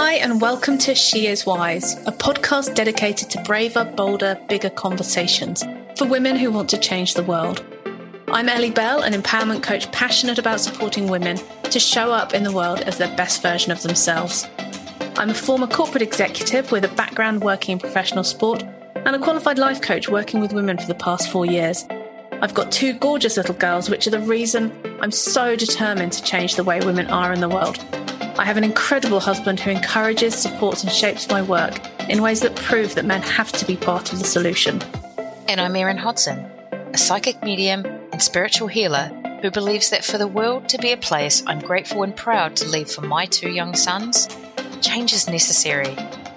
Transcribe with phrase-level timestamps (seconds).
[0.00, 5.64] Hi, and welcome to She Is Wise, a podcast dedicated to braver, bolder, bigger conversations
[5.96, 7.64] for women who want to change the world.
[8.28, 12.52] I'm Ellie Bell, an empowerment coach passionate about supporting women to show up in the
[12.52, 14.46] world as their best version of themselves.
[15.16, 18.62] I'm a former corporate executive with a background working in professional sport
[18.94, 21.88] and a qualified life coach working with women for the past four years.
[22.40, 24.70] I've got two gorgeous little girls, which are the reason
[25.00, 27.84] I'm so determined to change the way women are in the world.
[28.38, 32.54] I have an incredible husband who encourages, supports, and shapes my work in ways that
[32.54, 34.80] prove that men have to be part of the solution.
[35.48, 36.38] And I'm Erin Hodson,
[36.92, 39.08] a psychic medium and spiritual healer
[39.42, 42.68] who believes that for the world to be a place I'm grateful and proud to
[42.68, 44.28] leave for my two young sons,
[44.82, 45.96] change is necessary,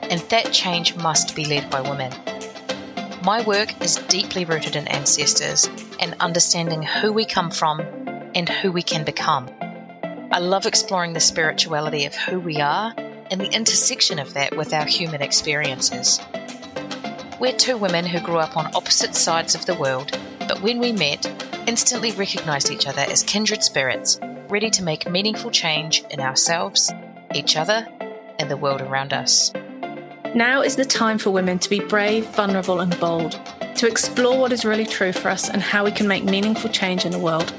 [0.10, 2.12] and that change must be led by women.
[3.24, 7.80] My work is deeply rooted in ancestors and understanding who we come from
[8.34, 9.52] and who we can become.
[10.34, 12.94] I love exploring the spirituality of who we are
[13.30, 16.22] and the intersection of that with our human experiences.
[17.38, 20.94] We're two women who grew up on opposite sides of the world, but when we
[20.94, 21.26] met,
[21.68, 26.94] instantly recognized each other as kindred spirits, ready to make meaningful change in ourselves,
[27.36, 27.86] each other,
[28.40, 29.52] and the world around us.
[30.34, 33.38] Now is the time for women to be brave, vulnerable, and bold,
[33.76, 37.04] to explore what is really true for us and how we can make meaningful change
[37.04, 37.54] in the world.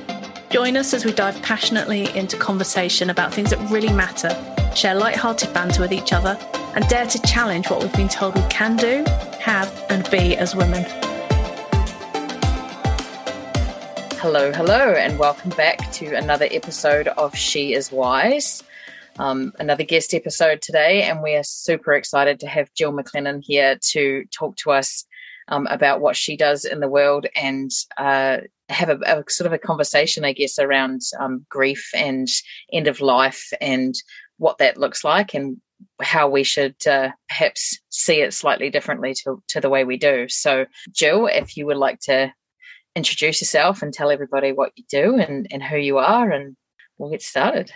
[0.52, 4.28] Join us as we dive passionately into conversation about things that really matter,
[4.76, 6.38] share light-hearted banter with each other,
[6.74, 9.02] and dare to challenge what we've been told we can do,
[9.40, 10.84] have, and be as women.
[14.20, 18.62] Hello, hello, and welcome back to another episode of She is Wise
[19.18, 23.78] um, another guest episode today, and we are super excited to have Jill McLennan here
[23.92, 25.06] to talk to us
[25.48, 28.38] um, about what she does in the world and uh,
[28.72, 32.28] have a, a, sort of a conversation, I guess, around um, grief and
[32.72, 33.94] end of life and
[34.38, 35.58] what that looks like and
[36.00, 40.26] how we should uh, perhaps see it slightly differently to, to the way we do.
[40.28, 42.32] So, Jill, if you would like to
[42.94, 46.56] introduce yourself and tell everybody what you do and, and who you are, and
[46.98, 47.70] we'll get started.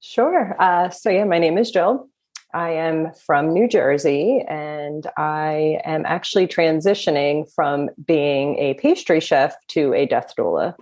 [0.00, 0.60] Sure.
[0.60, 2.08] Uh, so, yeah, my name is Jill.
[2.54, 9.54] I am from New Jersey and I am actually transitioning from being a pastry chef
[9.68, 10.74] to a death doula,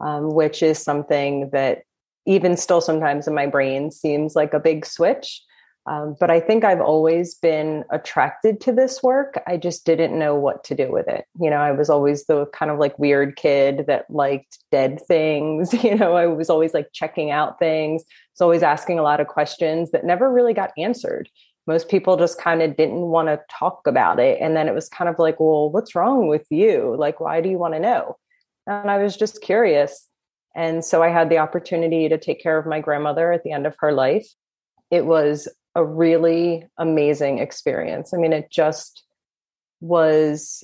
[0.00, 1.82] um, which is something that
[2.26, 5.42] even still sometimes in my brain seems like a big switch.
[5.86, 9.42] Um, but I think I've always been attracted to this work.
[9.46, 11.24] I just didn't know what to do with it.
[11.40, 15.74] You know, I was always the kind of like weird kid that liked dead things.
[15.82, 18.04] You know, I was always like checking out things.
[18.34, 21.28] So always asking a lot of questions that never really got answered.
[21.66, 24.38] Most people just kind of didn't want to talk about it.
[24.40, 26.94] And then it was kind of like, well, what's wrong with you?
[26.98, 28.16] Like, why do you want to know?
[28.66, 30.06] And I was just curious.
[30.54, 33.66] And so I had the opportunity to take care of my grandmother at the end
[33.66, 34.28] of her life.
[34.90, 35.48] It was
[35.80, 38.12] a really amazing experience.
[38.12, 39.02] I mean, it just
[39.80, 40.62] was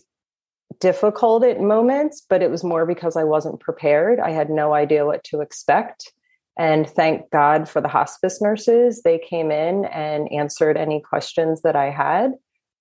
[0.78, 4.20] difficult at moments, but it was more because I wasn't prepared.
[4.20, 6.12] I had no idea what to expect.
[6.58, 9.02] And thank God for the hospice nurses.
[9.02, 12.32] They came in and answered any questions that I had.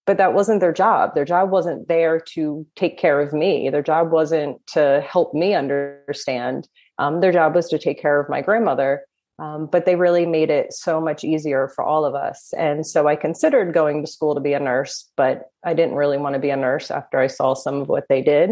[0.05, 1.15] But that wasn't their job.
[1.15, 3.69] Their job wasn't there to take care of me.
[3.69, 6.67] Their job wasn't to help me understand.
[6.99, 9.01] Um, their job was to take care of my grandmother.
[9.37, 12.53] Um, but they really made it so much easier for all of us.
[12.57, 16.17] And so I considered going to school to be a nurse, but I didn't really
[16.17, 18.51] want to be a nurse after I saw some of what they did.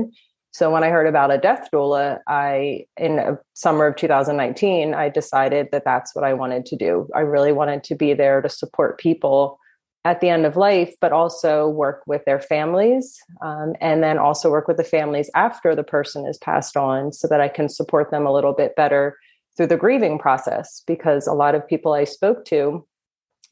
[0.52, 5.70] So when I heard about a death doula, I in summer of 2019, I decided
[5.72, 7.10] that that's what I wanted to do.
[7.16, 9.58] I really wanted to be there to support people
[10.06, 14.52] at the end of life, but also work with their families, um, and then also
[14.52, 18.12] work with the families after the person is passed on, so that I can support
[18.12, 19.18] them a little bit better
[19.56, 22.86] through the grieving process because a lot of people I spoke to,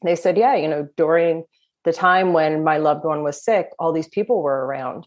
[0.04, 1.44] they said, yeah, you know, during
[1.84, 5.06] the time when my loved one was sick, all these people were around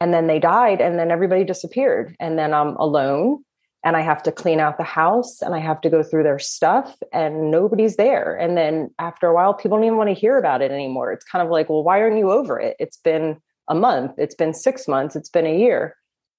[0.00, 2.14] and then they died and then everybody disappeared.
[2.20, 3.44] And then I'm alone
[3.84, 6.38] and I have to clean out the house and I have to go through their
[6.38, 8.36] stuff and nobody's there.
[8.36, 11.12] And then after a while, people don't even want to hear about it anymore.
[11.12, 12.76] It's kind of like, well, why aren't you over it?
[12.78, 13.38] It's been
[13.68, 15.96] a month, it's been six months, it's been a year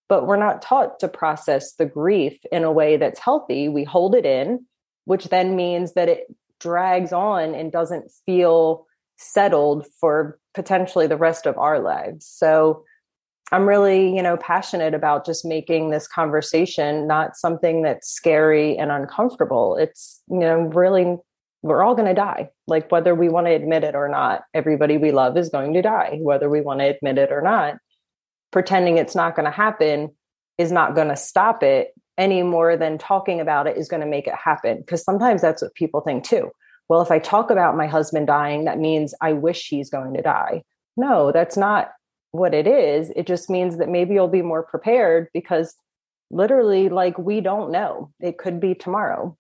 [0.10, 3.68] but we're not taught to process the grief in a way that's healthy.
[3.70, 4.66] We hold it in,
[5.06, 6.28] which then means that it
[6.60, 8.86] drags on and doesn't feel
[9.18, 12.26] settled for potentially the rest of our lives.
[12.26, 12.84] So
[13.52, 18.92] I'm really, you know, passionate about just making this conversation not something that's scary and
[18.92, 19.78] uncomfortable.
[19.78, 21.18] It's, you know, really
[21.62, 22.50] we're all going to die.
[22.68, 25.82] Like whether we want to admit it or not, everybody we love is going to
[25.82, 27.78] die, whether we want to admit it or not
[28.52, 30.16] pretending it's not going to happen
[30.58, 34.08] is not going to stop it any more than talking about it is going to
[34.08, 34.78] make it happen.
[34.78, 36.52] Because sometimes that's what people think too.
[36.90, 40.22] well, if I talk about my husband dying, that means I wish he's going to
[40.22, 40.64] die.
[40.96, 41.92] No, that's not
[42.32, 43.12] what it is.
[43.16, 45.76] It just means that maybe you'll be more prepared because
[46.32, 48.12] literally, like, we don't know.
[48.20, 49.38] It could be tomorrow.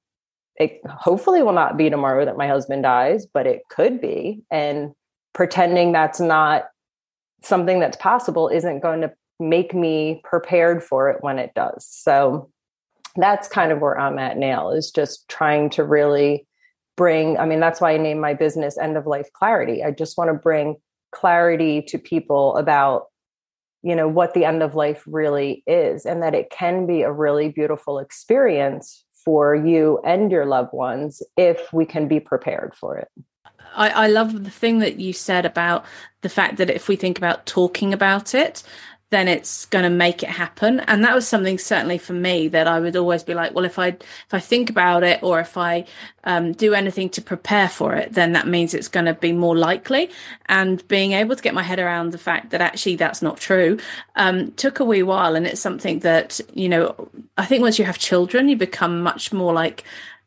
[0.57, 4.43] It hopefully will not be tomorrow that my husband dies, but it could be.
[4.51, 4.91] And
[5.33, 6.65] pretending that's not
[7.43, 11.85] something that's possible isn't going to make me prepared for it when it does.
[11.87, 12.49] So
[13.15, 16.47] that's kind of where I'm at now is just trying to really
[16.95, 19.83] bring, I mean, that's why I named my business End of Life Clarity.
[19.83, 20.75] I just want to bring
[21.11, 23.05] clarity to people about
[23.83, 27.11] you know what the end of life really is and that it can be a
[27.11, 32.97] really beautiful experience for you and your loved ones if we can be prepared for
[32.97, 33.07] it
[33.75, 35.85] I, I, love the thing that you said about
[36.21, 38.63] the fact that if we think about talking about it,
[39.09, 40.81] then it's going to make it happen.
[40.81, 43.79] And that was something certainly for me that i would always be like well if
[43.79, 45.85] i if i think about it or if i
[46.25, 49.55] um, do anything to prepare for it then that means it's going to be more
[49.55, 50.09] likely.
[50.47, 53.77] And being able to get my head around the fact that actually that's not true
[54.15, 55.35] um, took a wee while.
[55.35, 59.31] And it's something that you know i think once you have children you become much
[59.31, 59.83] more like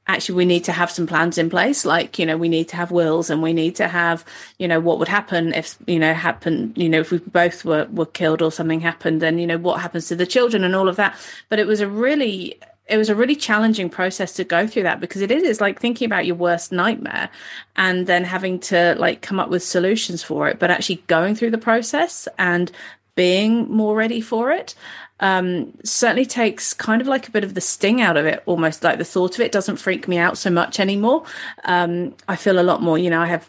[0.07, 1.85] actually we need to have some plans in place.
[1.85, 4.25] Like you know we need to have wills and we need to have
[4.59, 7.87] you know what would happen if you know happen you know if we both were
[7.91, 10.89] were killed or something happened then you know what happens to the children and all
[10.89, 11.17] of that.
[11.49, 12.59] But it was a really
[12.91, 15.81] it was a really challenging process to go through that because it is it's like
[15.81, 17.31] thinking about your worst nightmare
[17.77, 20.59] and then having to like come up with solutions for it.
[20.59, 22.71] But actually going through the process and
[23.15, 24.75] being more ready for it
[25.21, 28.83] um, certainly takes kind of like a bit of the sting out of it, almost
[28.83, 31.25] like the thought of it doesn't freak me out so much anymore.
[31.65, 33.49] Um, I feel a lot more, you know, I have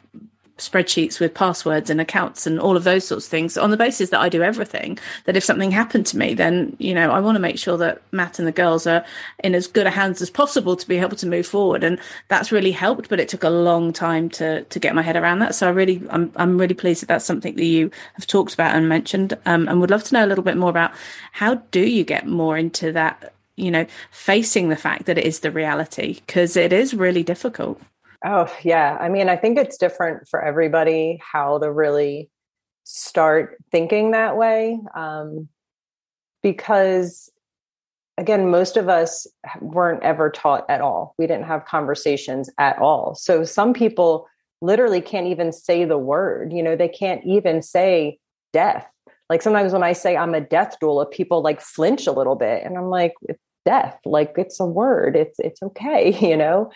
[0.62, 4.10] spreadsheets with passwords and accounts and all of those sorts of things on the basis
[4.10, 7.36] that I do everything that if something happened to me then you know I want
[7.36, 9.06] to make sure that Matt and the girls are
[9.44, 11.84] in as good a hands as possible to be able to move forward.
[11.84, 15.16] And that's really helped but it took a long time to to get my head
[15.16, 15.56] around that.
[15.56, 18.76] So I really I'm I'm really pleased that that's something that you have talked about
[18.76, 20.92] and mentioned um, and would love to know a little bit more about
[21.32, 25.40] how do you get more into that you know facing the fact that it is
[25.40, 27.82] the reality because it is really difficult
[28.24, 28.98] Oh, yeah.
[29.00, 32.30] I mean, I think it's different for everybody how to really
[32.84, 34.80] start thinking that way.
[34.96, 35.48] Um,
[36.44, 37.32] because,
[38.18, 39.28] again, most of us
[39.60, 41.16] weren't ever taught at all.
[41.18, 43.16] We didn't have conversations at all.
[43.16, 44.28] So some people
[44.62, 48.20] literally can't even say the word, you know, they can't even say
[48.54, 48.88] death.
[49.30, 52.64] Like sometimes when I say I'm a death doula, people like flinch a little bit.
[52.64, 56.72] And I'm like, it's death like it's a word it's it's okay you know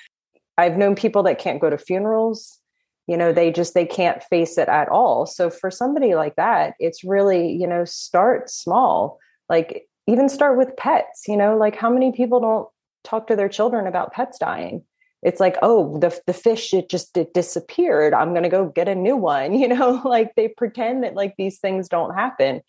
[0.58, 2.60] I've known people that can't go to funerals.
[3.08, 5.26] You know, they just they can't face it at all.
[5.26, 9.20] So for somebody like that, it's really, you know, start small.
[9.48, 12.68] Like even start with pets, you know, like how many people don't
[13.04, 14.84] talk to their children about pets dying?
[15.22, 18.14] It's like, oh, the the fish it just it disappeared.
[18.14, 21.36] I'm going to go get a new one, you know, like they pretend that like
[21.38, 22.62] these things don't happen.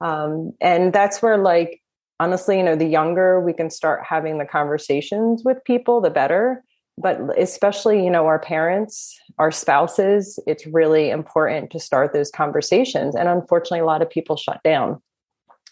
[0.00, 1.80] Um and that's where like
[2.20, 6.62] honestly, you know, the younger we can start having the conversations with people, the better
[7.00, 13.14] but especially you know our parents our spouses it's really important to start those conversations.
[13.16, 15.00] And unfortunately a lot of people shut down.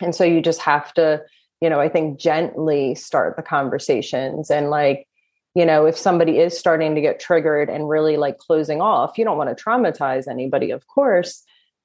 [0.00, 1.22] And so you just have to
[1.60, 4.50] you know i think gently start the conversations.
[4.50, 5.06] And like
[5.54, 9.24] you know if somebody is starting to get triggered and really like closing off you
[9.24, 11.42] don't want to traumatize anybody of course.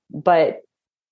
[0.09, 0.61] But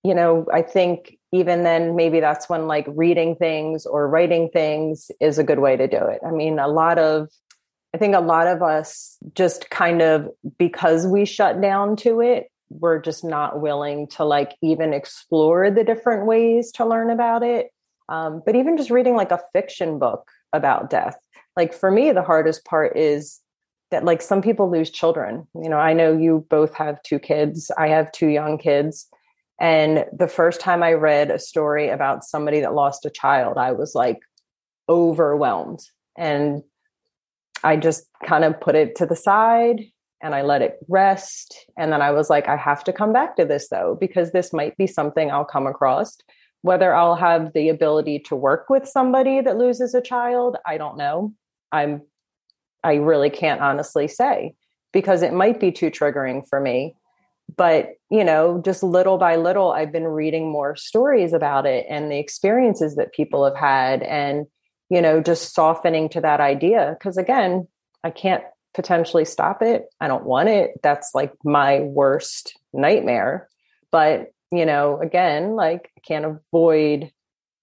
[0.04, 5.10] you know i think even then maybe that's when like reading things or writing things
[5.18, 6.20] is a good way to do it.
[6.26, 7.28] I mean a lot of
[7.94, 12.50] I think a lot of us just kind of because we shut down to it,
[12.70, 17.68] we're just not willing to like even explore the different ways to learn about it.
[18.08, 21.16] Um, but even just reading like a fiction book about death,
[21.56, 23.40] like for me, the hardest part is
[23.90, 25.46] that like some people lose children.
[25.54, 29.06] You know, I know you both have two kids, I have two young kids.
[29.60, 33.72] And the first time I read a story about somebody that lost a child, I
[33.72, 34.20] was like
[34.88, 35.80] overwhelmed.
[36.16, 36.62] And
[37.64, 39.80] I just kind of put it to the side
[40.20, 41.66] and I let it rest.
[41.76, 44.52] And then I was like, I have to come back to this though, because this
[44.52, 46.16] might be something I'll come across.
[46.62, 50.96] Whether I'll have the ability to work with somebody that loses a child, I don't
[50.96, 51.34] know.
[51.72, 52.02] I'm,
[52.84, 54.54] I really can't honestly say
[54.92, 56.94] because it might be too triggering for me.
[57.56, 62.10] But, you know, just little by little, I've been reading more stories about it and
[62.10, 64.02] the experiences that people have had.
[64.02, 64.46] And,
[64.92, 66.94] you know, just softening to that idea.
[66.98, 67.66] Because again,
[68.04, 68.44] I can't
[68.74, 69.86] potentially stop it.
[70.02, 70.72] I don't want it.
[70.82, 73.48] That's like my worst nightmare.
[73.90, 77.10] But, you know, again, like I can't avoid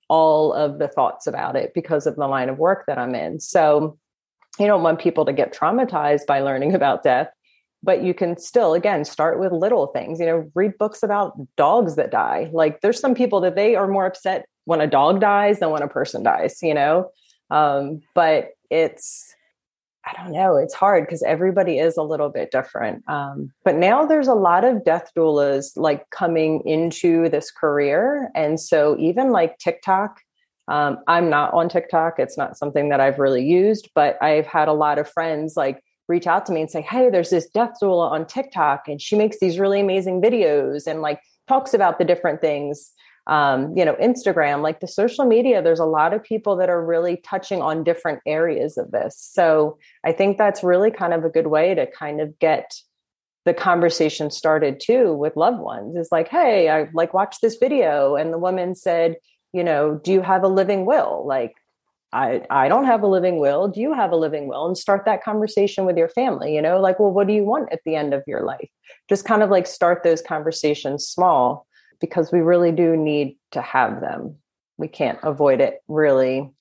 [0.07, 3.39] all of the thoughts about it because of the line of work that I'm in.
[3.39, 3.99] So,
[4.57, 7.29] you don't want people to get traumatized by learning about death.
[7.83, 11.95] but you can still again start with little things you know read books about dogs
[11.95, 15.59] that die like there's some people that they are more upset when a dog dies
[15.59, 17.09] than when a person dies you know
[17.49, 19.33] um, but it's
[20.05, 24.05] i don't know it's hard because everybody is a little bit different um, but now
[24.05, 29.57] there's a lot of death doulas like coming into this career and so even like
[29.57, 30.21] tiktok
[30.67, 34.67] um, i'm not on tiktok it's not something that i've really used but i've had
[34.67, 37.75] a lot of friends like reach out to me and say, Hey, there's this death
[37.81, 42.03] doula on TikTok and she makes these really amazing videos and like talks about the
[42.03, 42.91] different things.
[43.29, 46.83] Um, you know, Instagram, like the social media, there's a lot of people that are
[46.83, 49.15] really touching on different areas of this.
[49.19, 52.73] So I think that's really kind of a good way to kind of get
[53.45, 58.15] the conversation started too with loved ones is like, hey, I like watched this video
[58.15, 59.17] and the woman said,
[59.53, 61.23] you know, do you have a living will?
[61.25, 61.53] Like,
[62.11, 63.67] I, I don't have a living will.
[63.67, 64.65] Do you have a living will?
[64.65, 67.71] And start that conversation with your family, you know, like, well, what do you want
[67.71, 68.69] at the end of your life?
[69.07, 71.67] Just kind of like start those conversations small
[71.99, 74.35] because we really do need to have them.
[74.77, 76.51] We can't avoid it really.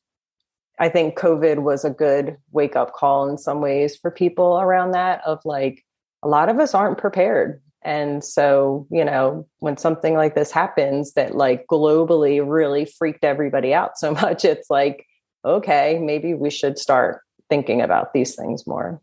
[0.79, 4.93] I think COVID was a good wake up call in some ways for people around
[4.93, 5.85] that of like,
[6.23, 7.61] a lot of us aren't prepared.
[7.83, 13.73] And so, you know, when something like this happens that like globally really freaked everybody
[13.73, 15.07] out so much, it's like,
[15.45, 19.01] okay, maybe we should start thinking about these things more.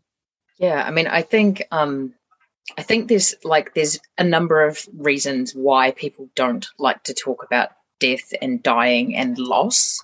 [0.58, 2.14] Yeah, I mean, I think um
[2.78, 7.44] I think there's like there's a number of reasons why people don't like to talk
[7.44, 7.70] about
[8.00, 10.02] death and dying and loss.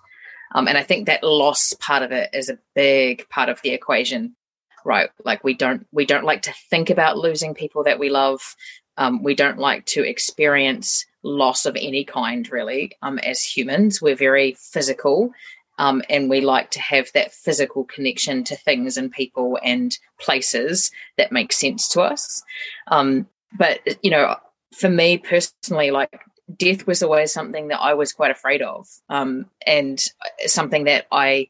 [0.55, 3.71] Um, and I think that loss part of it is a big part of the
[3.71, 4.37] equation,
[4.85, 5.11] right?
[5.25, 8.57] Like we don't we don't like to think about losing people that we love.
[8.97, 12.93] Um, we don't like to experience loss of any kind, really.
[13.01, 15.33] Um, as humans, we're very physical
[15.79, 20.91] um, and we like to have that physical connection to things and people and places
[21.17, 22.43] that make sense to us.
[22.89, 23.27] Um,
[23.57, 24.37] but, you know,
[24.73, 26.21] for me personally, like
[26.57, 30.03] death was always something that I was quite afraid of um, and
[30.47, 31.49] something that I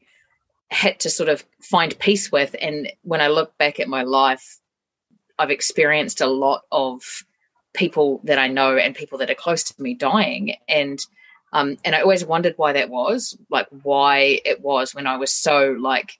[0.71, 2.55] had to sort of find peace with.
[2.61, 4.59] And when I look back at my life,
[5.37, 7.01] I've experienced a lot of
[7.73, 10.55] people that I know and people that are close to me dying.
[10.67, 10.99] And
[11.53, 15.31] um, and I always wondered why that was, like why it was when I was
[15.31, 16.13] so like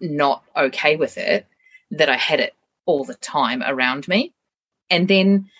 [0.00, 1.46] not okay with it
[1.90, 2.54] that I had it
[2.86, 4.32] all the time around me.
[4.88, 5.50] And then,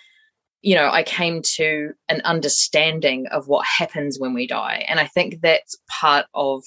[0.61, 4.85] you know, I came to an understanding of what happens when we die.
[4.87, 6.63] And I think that's part of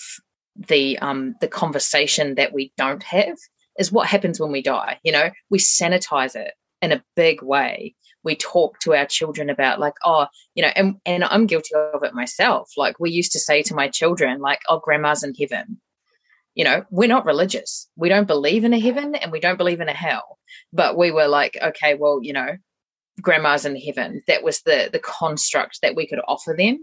[0.68, 3.38] the um the conversation that we don't have
[3.78, 4.98] is what happens when we die.
[5.02, 6.52] You know, we sanitize it
[6.82, 10.96] in a big way we talk to our children about like oh you know and
[11.06, 12.70] and i'm guilty of it myself.
[12.76, 15.80] Like we used to say to my children like oh grandma's in heaven.
[16.54, 17.88] You know we're not religious.
[17.96, 20.38] We don't believe in a heaven and we don't believe in a hell.
[20.72, 22.56] But we were like okay well you know
[23.20, 24.22] grandma's in heaven.
[24.26, 26.78] That was the the construct that we could offer them.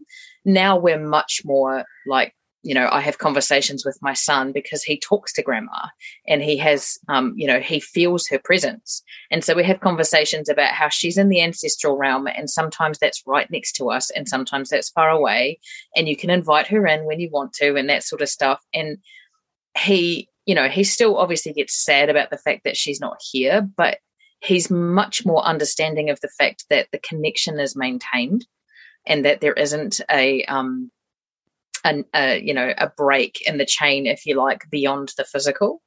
[0.46, 2.34] Now we're much more like
[2.64, 5.88] you know i have conversations with my son because he talks to grandma
[6.28, 9.04] and he has um, you know he feels her presence.
[9.32, 13.24] And so we have conversations about how she's in the ancestral realm and sometimes that's
[13.26, 15.60] right next to us and sometimes that's far away
[15.96, 18.64] and you can invite her in when you want to and that sort of stuff.
[18.74, 18.98] And
[19.78, 23.68] he you know he still obviously gets sad about the fact that she's not here
[23.76, 24.00] but
[24.40, 28.46] he's much more understanding of the fact that the connection is maintained
[29.06, 30.90] and that there isn't a um
[31.88, 35.82] a, a you know a break in the chain, if you like, beyond the physical.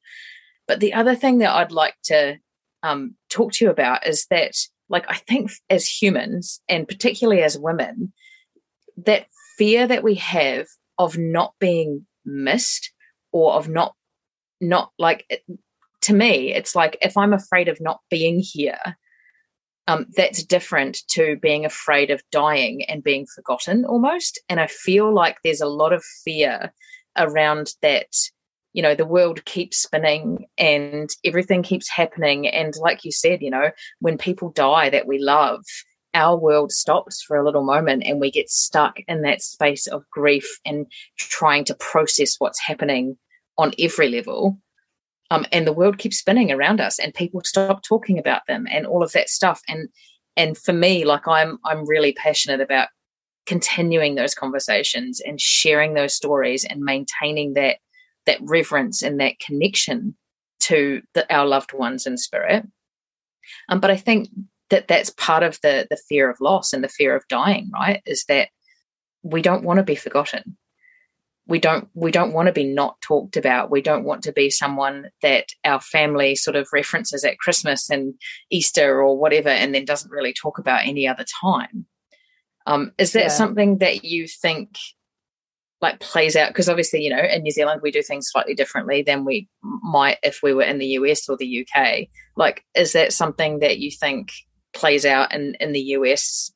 [0.67, 2.37] But the other thing that I'd like to
[2.83, 4.53] um, talk to you about is that,
[4.89, 8.13] like, I think as humans, and particularly as women,
[9.05, 9.27] that
[9.57, 10.67] fear that we have
[10.97, 12.91] of not being missed
[13.31, 13.93] or of not
[14.59, 15.25] not like
[16.01, 18.97] to me it's like if i'm afraid of not being here
[19.91, 24.39] um, that's different to being afraid of dying and being forgotten almost.
[24.49, 26.73] And I feel like there's a lot of fear
[27.17, 28.07] around that.
[28.73, 32.47] You know, the world keeps spinning and everything keeps happening.
[32.47, 35.65] And like you said, you know, when people die that we love,
[36.13, 40.09] our world stops for a little moment and we get stuck in that space of
[40.09, 40.85] grief and
[41.17, 43.17] trying to process what's happening
[43.57, 44.57] on every level
[45.31, 48.85] um, and the world keeps spinning around us and people stop talking about them and
[48.85, 49.61] all of that stuff.
[49.67, 49.89] And
[50.37, 52.89] and for me like i'm i'm really passionate about
[53.45, 57.77] continuing those conversations and sharing those stories and maintaining that
[58.25, 60.15] that reverence and that connection
[60.59, 62.65] to the, our loved ones in spirit.
[63.69, 64.29] Um, but i think
[64.69, 68.01] that that's part of the the fear of loss and the fear of dying right?
[68.05, 68.49] Is that
[69.23, 70.57] we don't want to be forgotten
[71.47, 73.71] we don't we don't want to be not talked about.
[73.71, 78.13] We don't want to be someone that our family sort of references at christmas and
[78.49, 81.85] easter or whatever and then doesn't really talk about any other time.
[82.67, 83.27] Um, is that yeah.
[83.29, 84.75] something that you think
[85.81, 86.49] like plays out?
[86.49, 90.19] Because obviously you know in new zealand we do things slightly differently than we might
[90.23, 92.07] if we were in the us or the uk
[92.37, 94.31] like is that something that you think
[94.73, 96.53] plays out in in the us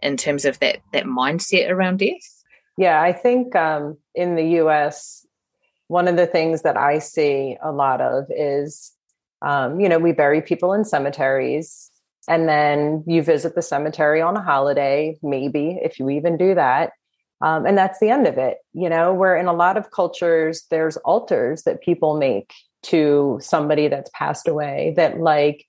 [0.00, 2.37] in terms of that that mindset around death
[2.78, 5.26] yeah, I think um, in the US,
[5.88, 8.92] one of the things that I see a lot of is,
[9.42, 11.90] um, you know, we bury people in cemeteries
[12.28, 16.92] and then you visit the cemetery on a holiday, maybe if you even do that.
[17.40, 18.58] Um, and that's the end of it.
[18.74, 22.52] You know, where in a lot of cultures, there's altars that people make
[22.84, 25.66] to somebody that's passed away that, like,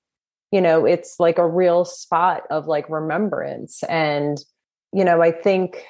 [0.52, 3.82] you know, it's like a real spot of like remembrance.
[3.84, 4.38] And,
[4.94, 5.86] you know, I think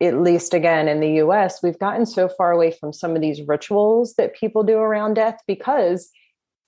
[0.00, 3.42] at least again in the US, we've gotten so far away from some of these
[3.42, 6.10] rituals that people do around death because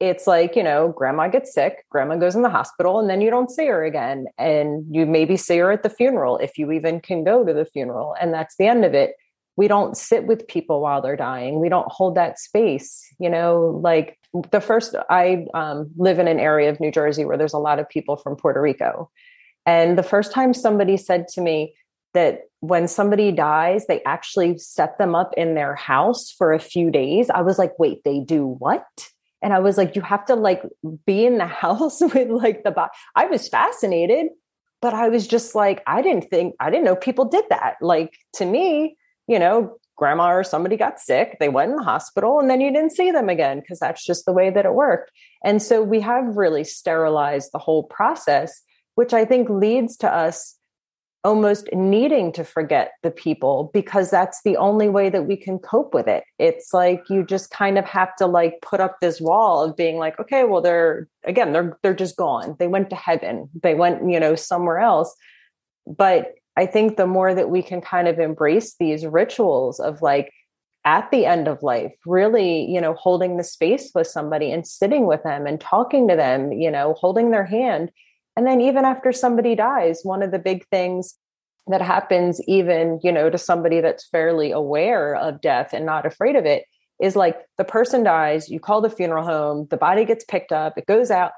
[0.00, 3.30] it's like, you know, grandma gets sick, grandma goes in the hospital, and then you
[3.30, 4.26] don't see her again.
[4.36, 7.64] And you maybe see her at the funeral if you even can go to the
[7.64, 8.16] funeral.
[8.20, 9.14] And that's the end of it.
[9.54, 11.60] We don't sit with people while they're dying.
[11.60, 13.06] We don't hold that space.
[13.20, 14.18] You know, like
[14.50, 17.78] the first, I um, live in an area of New Jersey where there's a lot
[17.78, 19.08] of people from Puerto Rico.
[19.66, 21.74] And the first time somebody said to me,
[22.14, 26.90] that when somebody dies, they actually set them up in their house for a few
[26.90, 27.28] days.
[27.30, 28.86] I was like, wait, they do what?
[29.42, 30.62] And I was like, you have to like
[31.04, 32.92] be in the house with like the body.
[33.16, 34.28] I was fascinated,
[34.80, 37.76] but I was just like, I didn't think, I didn't know people did that.
[37.80, 42.40] Like to me, you know, grandma or somebody got sick, they went in the hospital,
[42.40, 45.10] and then you didn't see them again because that's just the way that it worked.
[45.44, 48.62] And so we have really sterilized the whole process,
[48.94, 50.56] which I think leads to us
[51.24, 55.94] almost needing to forget the people because that's the only way that we can cope
[55.94, 56.24] with it.
[56.38, 59.98] It's like you just kind of have to like put up this wall of being
[59.98, 62.56] like, okay, well they're again, they're they're just gone.
[62.58, 63.48] They went to heaven.
[63.62, 65.14] They went, you know, somewhere else.
[65.86, 70.32] But I think the more that we can kind of embrace these rituals of like
[70.84, 75.06] at the end of life, really, you know, holding the space with somebody and sitting
[75.06, 77.92] with them and talking to them, you know, holding their hand
[78.36, 81.14] and then even after somebody dies, one of the big things
[81.68, 86.36] that happens even, you know, to somebody that's fairly aware of death and not afraid
[86.36, 86.64] of it
[87.00, 90.76] is like the person dies, you call the funeral home, the body gets picked up,
[90.76, 91.32] it goes out.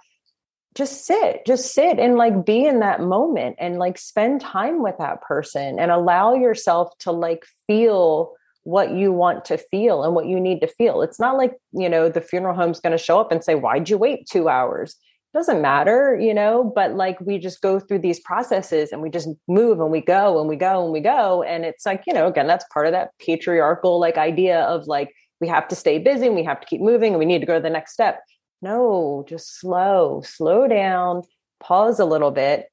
[0.74, 4.96] Just sit, just sit and like be in that moment and like spend time with
[4.98, 8.32] that person and allow yourself to like feel
[8.64, 11.02] what you want to feel and what you need to feel.
[11.02, 13.88] It's not like, you know, the funeral home's going to show up and say, Why'd
[13.88, 14.96] you wait two hours?
[15.34, 19.28] Doesn't matter, you know, but like we just go through these processes and we just
[19.48, 21.42] move and we go and we go and we go.
[21.42, 25.12] And it's like, you know, again, that's part of that patriarchal like idea of like
[25.40, 27.46] we have to stay busy and we have to keep moving and we need to
[27.46, 28.22] go to the next step.
[28.62, 31.22] No, just slow, slow down,
[31.60, 32.68] pause a little bit.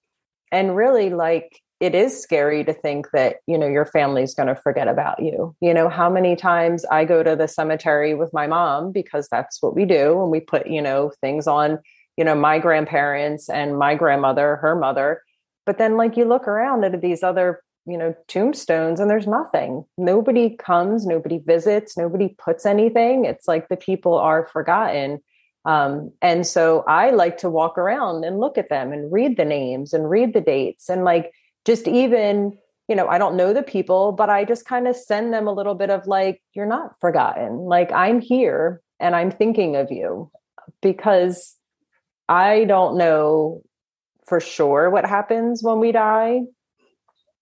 [0.52, 4.56] And really like it is scary to think that, you know, your family's going to
[4.56, 5.56] forget about you.
[5.62, 9.63] You know, how many times I go to the cemetery with my mom because that's
[9.63, 11.80] what we do and we put, you know, things on
[12.22, 15.24] you know, my grandparents and my grandmother, her mother.
[15.66, 19.86] But then, like, you look around at these other, you know, tombstones and there's nothing.
[19.98, 23.26] Nobody comes, nobody visits, nobody puts anything.
[23.26, 25.24] It's like the people are forgotten.
[25.66, 29.46] Um, and so I like to walk around and look at them and read the
[29.46, 31.32] names and read the dates and like
[31.66, 32.56] just even,
[32.88, 35.54] you know, I don't know the people, but I just kind of send them a
[35.54, 37.62] little bit of like, you're not forgotten.
[37.62, 40.30] Like I'm here and I'm thinking of you
[40.84, 41.56] because
[42.32, 43.62] I don't know
[44.26, 46.44] for sure what happens when we die,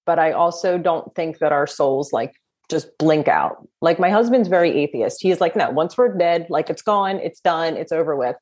[0.07, 2.33] but I also don't think that our souls like
[2.71, 3.67] just blink out.
[3.81, 5.21] Like my husband's very atheist.
[5.21, 8.35] He's like, no, once we're dead, like it's gone, it's done, it's over with.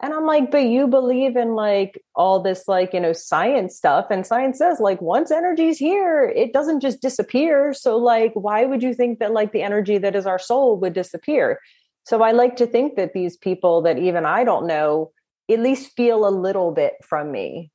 [0.00, 4.06] And I'm like, but you believe in like all this, like, you know, science stuff.
[4.08, 7.74] And science says, like, once energy's here, it doesn't just disappear.
[7.74, 10.94] So, like, why would you think that, like, the energy that is our soul would
[10.94, 11.60] disappear?
[12.04, 15.12] So, I like to think that these people that even I don't know
[15.50, 17.70] at least feel a little bit from me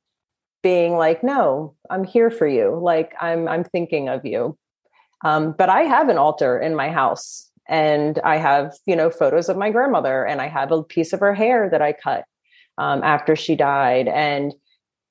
[0.62, 2.78] being like no i'm here for you.
[2.82, 4.56] Like i'm i'm thinking of you.
[5.24, 9.48] Um, but i have an altar in my house and i have you know photos
[9.48, 12.24] of my grandmother and i have a piece of her hair that i cut
[12.78, 14.08] um, after she died.
[14.08, 14.54] And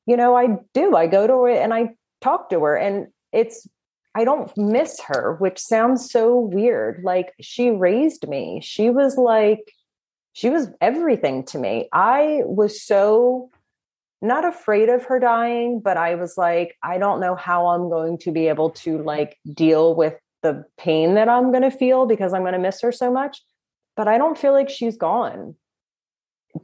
[0.05, 0.95] you know i do.
[0.95, 1.89] I go to her and i
[2.21, 3.67] talk to her and it's
[4.15, 7.01] i don't miss her which sounds so weird.
[7.03, 8.59] Like she raised me.
[8.63, 9.71] She was like
[10.33, 11.89] she was everything to me.
[11.91, 13.49] I was so
[14.21, 18.17] not afraid of her dying, but I was like, I don't know how I'm going
[18.19, 22.33] to be able to like deal with the pain that I'm going to feel because
[22.33, 23.41] I'm going to miss her so much,
[23.95, 25.55] but I don't feel like she's gone.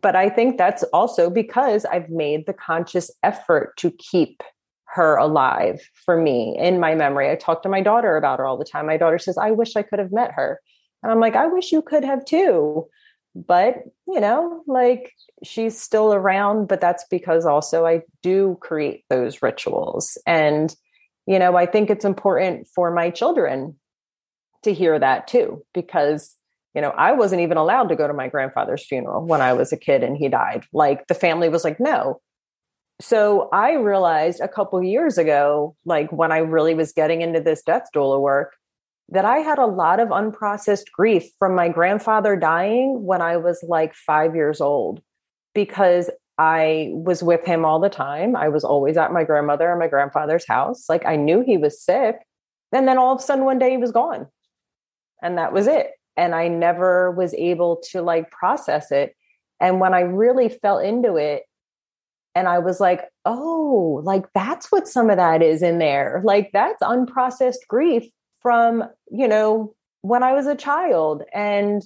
[0.02, 4.42] But I think that's also because I've made the conscious effort to keep
[4.96, 7.30] her alive for me in my memory.
[7.30, 8.88] I talk to my daughter about her all the time.
[8.88, 10.60] My daughter says, I wish I could have met her.
[11.04, 12.88] And I'm like, I wish you could have too.
[13.36, 15.12] But, you know, like
[15.44, 20.18] she's still around, but that's because also I do create those rituals.
[20.26, 20.74] And,
[21.28, 23.76] you know, I think it's important for my children
[24.64, 26.34] to hear that too, because,
[26.74, 29.74] you know, I wasn't even allowed to go to my grandfather's funeral when I was
[29.74, 30.64] a kid and he died.
[30.72, 32.22] Like the family was like, no.
[33.02, 37.62] So I realized a couple years ago, like when I really was getting into this
[37.64, 38.56] death doula work,
[39.10, 43.64] that I had a lot of unprocessed grief from my grandfather dying when I was
[43.68, 45.02] like five years old
[45.54, 48.36] because I was with him all the time.
[48.36, 50.90] I was always at my grandmother and my grandfather's house.
[50.90, 52.18] Like I knew he was sick.
[52.72, 54.28] And then all of a sudden one day he was gone.
[55.22, 55.92] And that was it.
[56.18, 59.16] And I never was able to like process it.
[59.62, 61.44] And when I really fell into it,
[62.36, 66.22] and I was like, oh, like that's what some of that is in there.
[66.26, 68.04] Like that's unprocessed grief
[68.46, 71.24] from, you know, when I was a child.
[71.34, 71.84] And,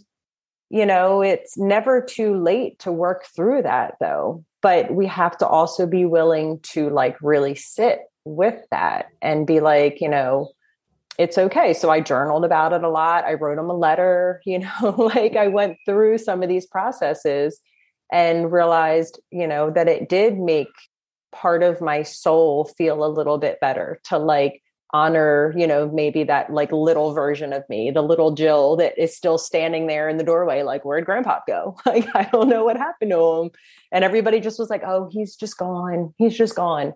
[0.69, 4.43] you know, it's never too late to work through that though.
[4.61, 9.61] But we have to also be willing to like really sit with that and be
[9.61, 10.49] like, you know,
[11.17, 11.73] it's okay.
[11.73, 13.23] So I journaled about it a lot.
[13.23, 17.61] I wrote him a letter, you know, like I went through some of these processes
[18.11, 20.67] and realized, you know, that it did make
[21.31, 26.23] part of my soul feel a little bit better to like honor, you know, maybe
[26.23, 30.17] that like little version of me, the little Jill that is still standing there in
[30.17, 31.77] the doorway, like, where'd grandpa go?
[31.85, 33.51] Like, I don't know what happened to him.
[33.91, 36.13] And everybody just was like, oh, he's just gone.
[36.17, 36.93] He's just gone.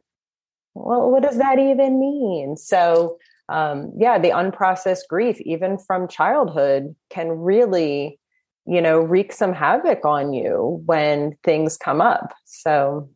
[0.76, 2.58] Well, what does that even mean?
[2.58, 3.18] So,
[3.50, 8.20] um, yeah, the unprocessed grief, even from childhood, can really,
[8.66, 12.34] you know, wreak some havoc on you when things come up.
[12.46, 13.10] So,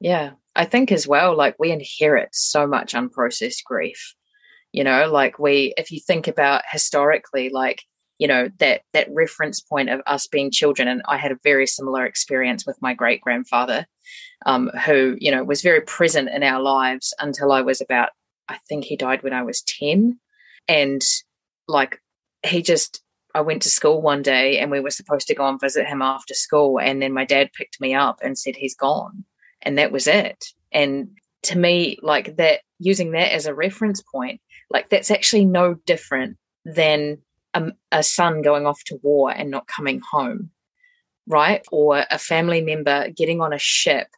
[0.00, 4.14] yeah, I think as well, like we inherit so much unprocessed grief.
[4.72, 7.84] You know, like we, if you think about historically, like,
[8.18, 11.68] you know, that that reference point of us being children, and I had a very
[11.68, 13.86] similar experience with my great grandfather,
[14.46, 18.10] um, who, you know, was very present in our lives until I was about,
[18.48, 20.18] I think he died when I was 10.
[20.66, 21.02] And
[21.68, 22.02] like
[22.44, 23.00] he just
[23.32, 26.02] I went to school one day and we were supposed to go and visit him
[26.02, 26.80] after school.
[26.80, 29.24] And then my dad picked me up and said, he's gone
[29.62, 30.44] and that was it.
[30.72, 31.10] And
[31.44, 34.40] to me, like that, using that as a reference point,
[34.70, 37.18] like that's actually no different than
[37.54, 40.50] a, a son going off to war and not coming home,
[41.26, 41.64] right?
[41.72, 44.08] Or a family member getting on a ship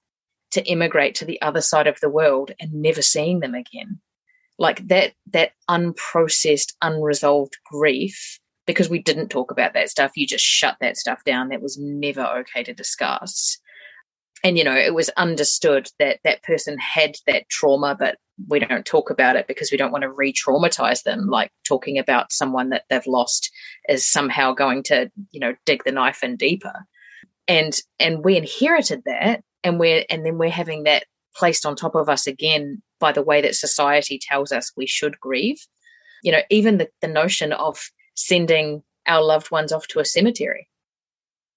[0.53, 4.00] to immigrate to the other side of the world and never seeing them again.
[4.59, 10.44] Like that, that unprocessed, unresolved grief, because we didn't talk about that stuff, you just
[10.44, 11.48] shut that stuff down.
[11.48, 13.59] That was never okay to discuss
[14.44, 18.16] and you know it was understood that that person had that trauma but
[18.48, 22.33] we don't talk about it because we don't want to re-traumatize them like talking about
[22.33, 23.50] someone that they've lost
[23.88, 26.87] is somehow going to you know dig the knife in deeper.
[27.48, 31.94] And and we inherited that and we're and then we're having that placed on top
[31.94, 35.59] of us again by the way that society tells us we should grieve.
[36.22, 37.79] You know even the, the notion of
[38.14, 40.68] sending our loved ones off to a cemetery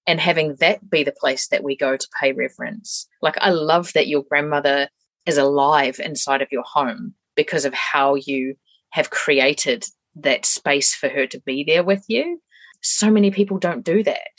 [0.06, 3.08] and having that be the place that we go to pay reverence.
[3.22, 4.89] Like, I love that your grandmother
[5.26, 8.56] is alive inside of your home because of how you
[8.89, 9.86] have created
[10.16, 12.42] that space for her to be there with you.
[12.82, 14.32] So many people don't do that.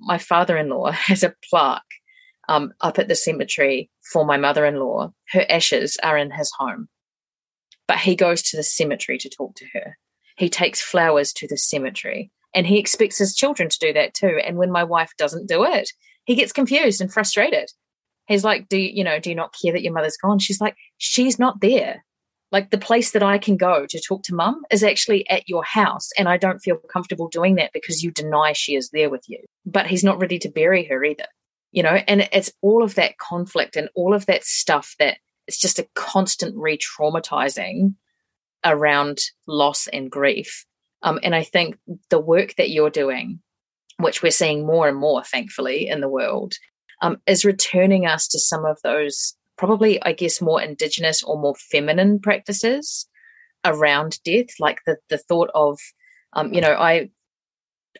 [0.00, 1.82] My father in law has a plaque
[2.48, 5.12] um, up at the cemetery for my mother in law.
[5.30, 6.88] Her ashes are in his home,
[7.86, 9.98] but he goes to the cemetery to talk to her.
[10.36, 14.40] He takes flowers to the cemetery and he expects his children to do that too.
[14.44, 15.92] And when my wife doesn't do it,
[16.24, 17.70] he gets confused and frustrated.
[18.26, 20.40] He's like, Do you, you know, do you not care that your mother's gone?
[20.40, 22.04] She's like, She's not there.
[22.50, 25.62] Like the place that I can go to talk to mum is actually at your
[25.62, 26.10] house.
[26.18, 29.38] And I don't feel comfortable doing that because you deny she is there with you.
[29.64, 31.26] But he's not ready to bury her either.
[31.70, 35.60] You know, and it's all of that conflict and all of that stuff that it's
[35.60, 37.94] just a constant re traumatizing
[38.64, 40.64] around loss and grief
[41.02, 41.78] um, and I think
[42.10, 43.40] the work that you're doing,
[43.98, 46.54] which we're seeing more and more, thankfully, in the world,
[47.02, 51.54] um, is returning us to some of those probably, I guess, more indigenous or more
[51.56, 53.08] feminine practices
[53.64, 55.78] around death, like the the thought of,
[56.32, 57.10] um, you know, I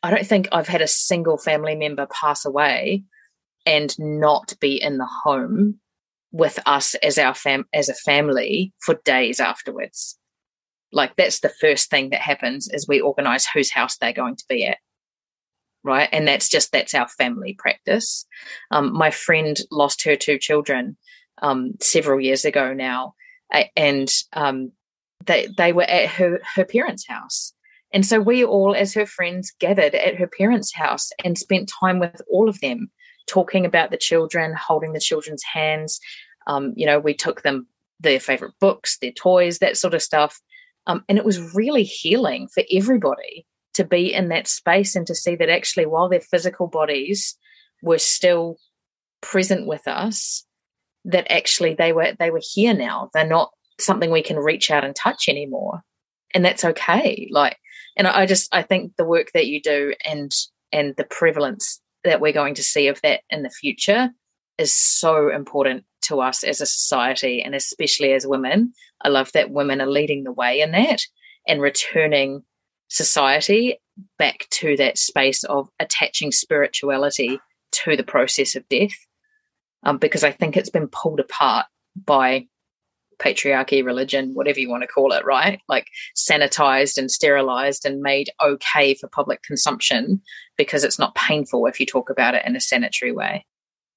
[0.02, 3.04] I don't think I've had a single family member pass away
[3.66, 5.80] and not be in the home
[6.30, 10.18] with us as our fam as a family for days afterwards
[10.92, 14.44] Like that's the first thing that happens is we organize whose house they're going to
[14.48, 14.78] be at.
[15.84, 16.08] Right.
[16.12, 18.26] And that's just, that's our family practice.
[18.70, 20.96] Um, my friend lost her two children
[21.40, 23.14] um, several years ago now.
[23.76, 24.72] And um,
[25.24, 27.54] they, they were at her, her parents' house.
[27.92, 32.00] And so we all, as her friends, gathered at her parents' house and spent time
[32.00, 32.90] with all of them,
[33.26, 36.00] talking about the children, holding the children's hands.
[36.46, 37.66] Um, you know, we took them
[38.00, 40.38] their favorite books, their toys, that sort of stuff.
[40.88, 45.14] Um, and it was really healing for everybody to be in that space and to
[45.14, 47.36] see that actually, while their physical bodies
[47.82, 48.56] were still
[49.20, 50.44] present with us,
[51.04, 53.10] that actually they were they were here now.
[53.12, 55.82] They're not something we can reach out and touch anymore,
[56.34, 57.28] and that's okay.
[57.30, 57.58] Like,
[57.96, 60.32] and I just I think the work that you do and
[60.72, 64.10] and the prevalence that we're going to see of that in the future
[64.56, 68.72] is so important to us as a society and especially as women.
[69.02, 71.00] I love that women are leading the way in that
[71.46, 72.42] and returning
[72.88, 73.78] society
[74.18, 78.94] back to that space of attaching spirituality to the process of death.
[79.84, 82.46] Um, because I think it's been pulled apart by
[83.18, 85.60] patriarchy, religion, whatever you want to call it, right?
[85.68, 90.20] Like sanitized and sterilized and made okay for public consumption
[90.56, 93.44] because it's not painful if you talk about it in a sanitary way.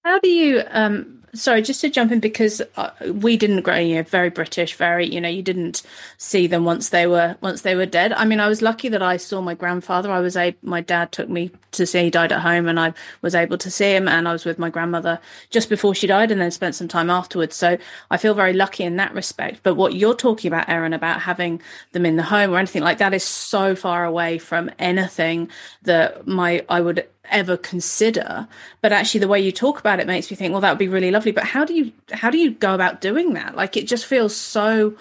[0.04, 4.04] How do you um, sorry, just to jump in because uh, we didn't grow, you
[4.04, 5.82] very British, very, you know, you didn't
[6.18, 8.14] see them once they were once they were dead.
[8.14, 10.12] I mean, I was lucky that I saw my grandfather.
[10.12, 12.94] I was a my dad took me to see he died at home, and I
[13.22, 16.32] was able to see him, and I was with my grandmother just before she died,
[16.32, 17.56] and then spent some time afterwards.
[17.56, 17.78] So
[18.10, 19.62] I feel very lucky in that respect.
[19.64, 21.62] But what you're talking about, Erin, about having
[21.94, 25.50] them in the home or anything like that is so far away from anything
[25.84, 28.48] that my I would ever consider
[28.82, 30.88] but actually the way you talk about it makes me think well that would be
[30.88, 33.56] really lovely but how do you how do you go about doing that?
[33.56, 34.96] Like it just feels so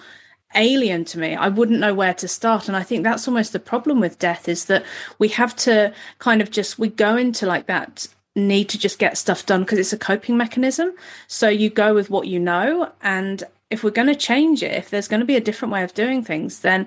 [0.53, 1.33] alien to me.
[1.33, 2.67] I wouldn't know where to start.
[2.67, 4.83] And i think that's almost the problem with death is that
[5.17, 9.17] we have to kind of just we go into like that need to just get
[9.17, 10.93] stuff done because it's a coping mechanism.
[11.27, 14.89] So you go with what you know and if we're going to change it if
[14.89, 16.85] there's going to be a different way of doing things then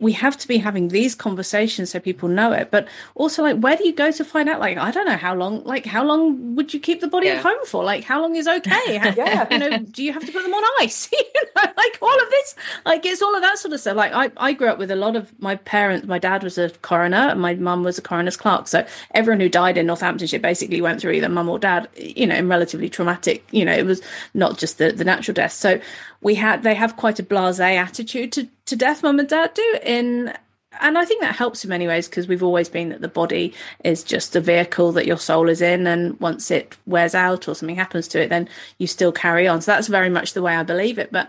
[0.00, 3.76] we have to be having these conversations so people know it but also like where
[3.76, 4.58] do you go to find out?
[4.58, 7.34] Like i don't know how long like how long would you keep the body yeah.
[7.34, 7.84] at home for?
[7.84, 8.96] Like how long is okay?
[8.96, 9.46] How, yeah.
[9.50, 11.08] you know do you have to put them on ice?
[11.20, 13.96] You know like all of this like it's all of that sort of stuff.
[13.96, 16.70] Like i i grew up with a lot of my parents my dad was a
[16.82, 18.68] coroner and my mum was a coroner's clerk.
[18.68, 22.36] So everyone who died in northamptonshire basically went through either mum or dad you know
[22.36, 24.00] in relatively traumatic you know it was
[24.34, 25.52] not just the, the natural death.
[25.52, 25.80] So
[26.22, 29.78] we had they have quite a blasé attitude to to death mum and dad do
[29.82, 30.32] in
[30.80, 33.52] and I think that helps in many ways because we've always been that the body
[33.82, 37.54] is just a vehicle that your soul is in, and once it wears out or
[37.54, 39.60] something happens to it, then you still carry on.
[39.60, 41.10] So that's very much the way I believe it.
[41.10, 41.28] But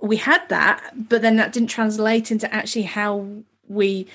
[0.00, 3.26] we had that, but then that didn't translate into actually how
[3.68, 4.06] we,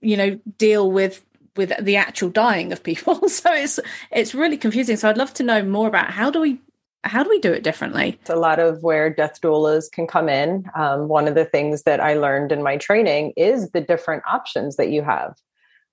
[0.00, 1.22] you know, deal with
[1.56, 3.28] with the actual dying of people.
[3.28, 3.80] so it's
[4.12, 4.96] it's really confusing.
[4.96, 6.60] So I'd love to know more about how do we
[7.06, 8.18] how do we do it differently?
[8.20, 10.64] It's a lot of where death doulas can come in.
[10.74, 14.76] Um, one of the things that I learned in my training is the different options
[14.76, 15.34] that you have.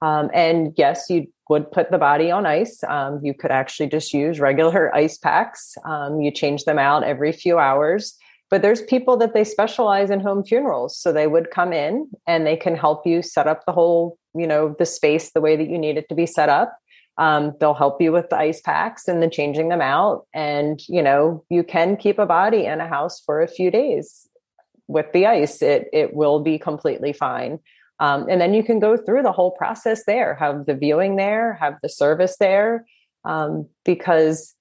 [0.02, 2.84] Um, and yes, you would put the body on ice.
[2.84, 5.76] Um, you could actually just use regular ice packs.
[5.86, 8.18] Um, you change them out every few hours.
[8.50, 10.98] But there's people that they specialize in home funerals.
[10.98, 14.46] So they would come in and they can help you set up the whole, you
[14.46, 16.78] know, the space the way that you need it to be set up
[17.18, 20.26] um, they'll help you with the ice packs and the changing them out.
[20.34, 24.28] And, you know, you can keep a body in a house for a few days
[24.88, 25.62] with the ice.
[25.62, 27.60] It, it will be completely fine.
[28.00, 31.54] Um, and then you can go through the whole process there, have the viewing there,
[31.54, 32.86] have the service there.
[33.24, 34.56] Um, because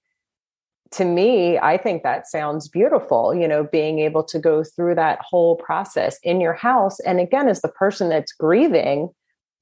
[0.92, 5.18] to me, I think that sounds beautiful, you know, being able to go through that
[5.22, 7.00] whole process in your house.
[7.00, 9.08] And again, as the person that's grieving,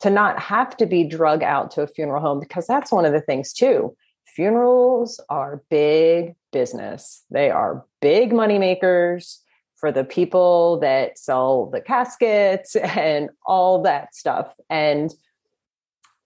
[0.01, 3.13] to not have to be drug out to a funeral home because that's one of
[3.13, 3.95] the things too.
[4.27, 7.25] Funerals are big business.
[7.31, 9.43] They are big money makers
[9.77, 14.55] for the people that sell the caskets and all that stuff.
[14.69, 15.13] And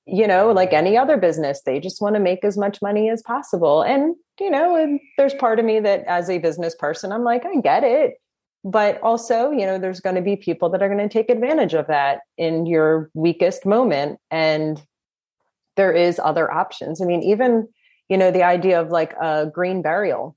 [0.06, 3.22] you know like any other business they just want to make as much money as
[3.22, 3.80] possible.
[3.80, 7.44] And you know and there's part of me that as a business person i'm like
[7.44, 8.14] i get it
[8.64, 11.74] but also you know there's going to be people that are going to take advantage
[11.74, 14.82] of that in your weakest moment and
[15.76, 17.02] there is other options.
[17.02, 17.68] I mean even
[18.08, 20.36] you know the idea of like a green burial.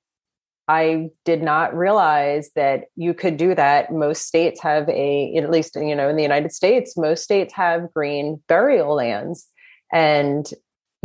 [0.69, 3.89] I did not realize that you could do that.
[3.93, 7.93] Most states have a at least you know in the united states most states have
[7.93, 9.47] green burial lands.
[9.93, 10.45] And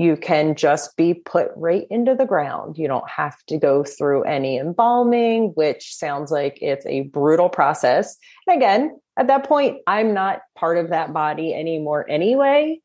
[0.03, 2.77] you can just be put right into the ground.
[2.77, 8.17] You don't have to go through any embalming, which sounds like it's a brutal process.
[8.47, 12.81] And again, at that point, I'm not part of that body anymore anyway.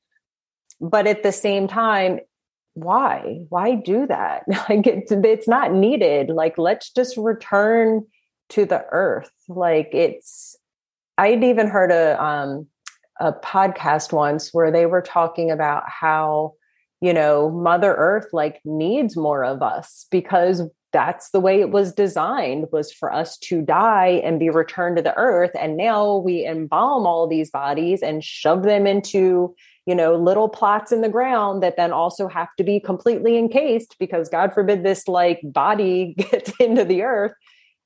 [0.79, 2.19] But at the same time,
[2.73, 3.45] why?
[3.49, 4.43] Why do that?
[4.69, 6.29] Like it's, it's not needed.
[6.29, 8.05] Like let's just return
[8.49, 9.31] to the earth.
[9.47, 10.55] Like it's
[11.17, 12.67] I'd even heard a um
[13.19, 16.53] a podcast once where they were talking about how
[17.01, 21.93] you know, Mother Earth like needs more of us because that's the way it was
[21.93, 25.51] designed was for us to die and be returned to the earth.
[25.59, 29.53] And now we embalm all these bodies and shove them into
[29.87, 33.95] you know little plots in the ground that then also have to be completely encased
[33.99, 37.33] because god forbid this like body gets into the earth.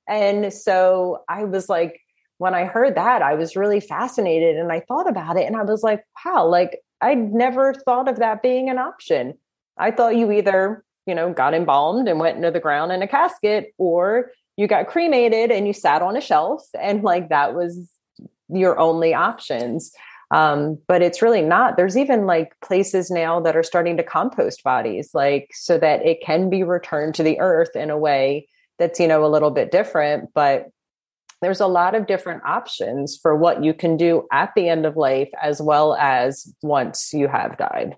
[0.08, 2.02] And so i was like
[2.40, 5.62] when i heard that i was really fascinated and i thought about it and i
[5.62, 9.34] was like wow like I'd never thought of that being an option.
[9.78, 13.08] I thought you either, you know, got embalmed and went into the ground in a
[13.08, 17.90] casket, or you got cremated and you sat on a shelf, and like that was
[18.50, 19.92] your only options.
[20.30, 21.76] Um, but it's really not.
[21.76, 26.22] There's even like places now that are starting to compost bodies, like so that it
[26.24, 28.48] can be returned to the earth in a way
[28.80, 30.70] that's, you know, a little bit different, but
[31.42, 34.96] there's a lot of different options for what you can do at the end of
[34.96, 37.96] life as well as once you have died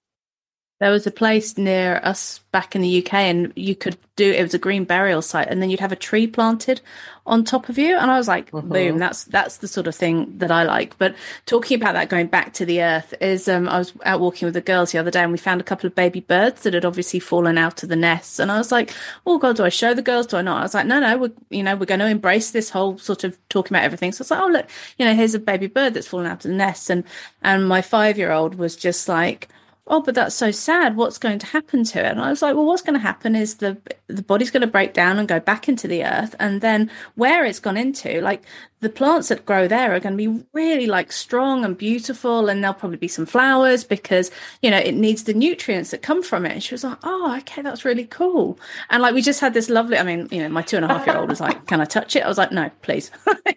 [0.84, 4.42] there was a place near us back in the UK, and you could do it
[4.42, 6.82] was a green burial site, and then you'd have a tree planted
[7.26, 7.96] on top of you.
[7.96, 8.68] And I was like, mm-hmm.
[8.68, 10.98] boom, that's that's the sort of thing that I like.
[10.98, 11.16] But
[11.46, 14.56] talking about that, going back to the earth, is um, I was out walking with
[14.56, 16.84] the girls the other day, and we found a couple of baby birds that had
[16.84, 18.94] obviously fallen out of the nests, and I was like,
[19.26, 20.28] oh god, do I show the girls?
[20.28, 20.60] Do I not?
[20.60, 23.24] I was like, no, no, we're you know we're going to embrace this whole sort
[23.24, 24.12] of talking about everything.
[24.12, 24.66] So I was like, oh look,
[24.98, 27.06] you know, here's a baby bird that's fallen out of the nest, and
[27.42, 29.48] and my five year old was just like
[29.88, 30.96] oh but that's so sad.
[30.96, 32.12] What's going to happen to it?
[32.12, 34.68] And i was like well what's going to happen is the the body's going to
[34.68, 38.44] break down and go back into the earth and then where it's gone into like
[38.80, 42.64] the plants that grow there are going to be really like strong and beautiful and
[42.64, 44.30] there'll probably be some flowers because
[44.62, 46.52] you know it needs the nutrients that come from it.
[46.54, 48.60] And she was like oh okay that's really cool.
[48.90, 50.88] And like we just had this lovely i mean you know my two and a
[50.88, 52.24] half year old was like can i touch it?
[52.24, 53.12] I was like no please.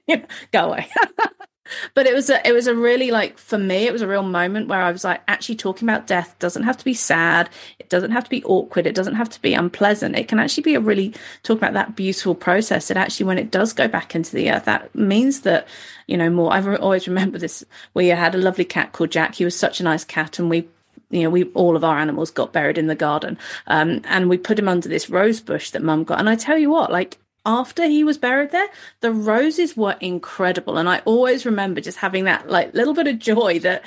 [0.53, 0.89] Go away
[1.95, 4.23] but it was a it was a really like for me it was a real
[4.23, 7.49] moment where i was like actually talking about death doesn't have to be sad.
[7.79, 8.87] It doesn't have to be awkward.
[8.87, 10.17] It doesn't have to be unpleasant.
[10.17, 13.51] It can actually be a really talk about that beautiful process that actually when it
[13.51, 15.69] does go back into the earth that means that
[16.07, 19.35] you know more I've always remember this we had a lovely cat called jack.
[19.35, 20.69] He was such a nice cat and we
[21.09, 24.37] you know, we all of our animals got buried in the garden, um, and we
[24.37, 26.19] put him under this rose bush that Mum got.
[26.19, 28.69] And I tell you what, like after he was buried there,
[29.01, 30.77] the roses were incredible.
[30.77, 33.85] And I always remember just having that like little bit of joy that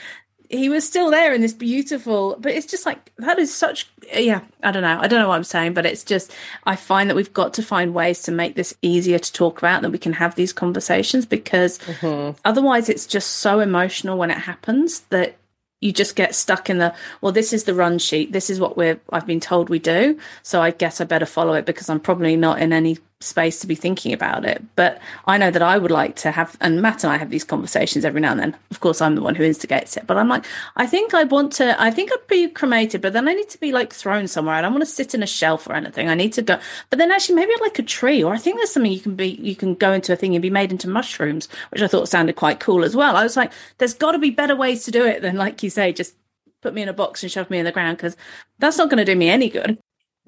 [0.50, 4.42] he was still there in this beautiful but it's just like that is such yeah
[4.64, 6.32] i don't know i don't know what i'm saying but it's just
[6.64, 9.84] i find that we've got to find ways to make this easier to talk about
[9.84, 12.36] that we can have these conversations because mm-hmm.
[12.46, 15.36] otherwise it's just so emotional when it happens that
[15.82, 18.76] you just get stuck in the well this is the run sheet this is what
[18.76, 22.00] we're i've been told we do so i guess i better follow it because i'm
[22.00, 24.64] probably not in any space to be thinking about it.
[24.78, 27.44] But i know that i would like to have and matt and i have these
[27.44, 28.56] conversations every now and then.
[28.72, 30.08] Of course i'm the one who instigates it.
[30.08, 30.46] But i'm like
[30.78, 33.60] i think i want to i think i'd be cremated but then i need to
[33.60, 34.56] be like thrown somewhere.
[34.56, 36.08] I don't want to sit in a shelf or anything.
[36.08, 38.72] I need to go but then actually maybe like a tree or i think there's
[38.72, 41.50] something you can be you can go into a thing and be made into mushrooms
[41.72, 43.18] which i thought sounded quite cool as well.
[43.18, 45.70] I was like there's got to be better ways to do it than like you
[45.70, 46.16] say just
[46.62, 48.16] put me in a box and shove me in the ground because
[48.60, 49.78] that's not going to do me any good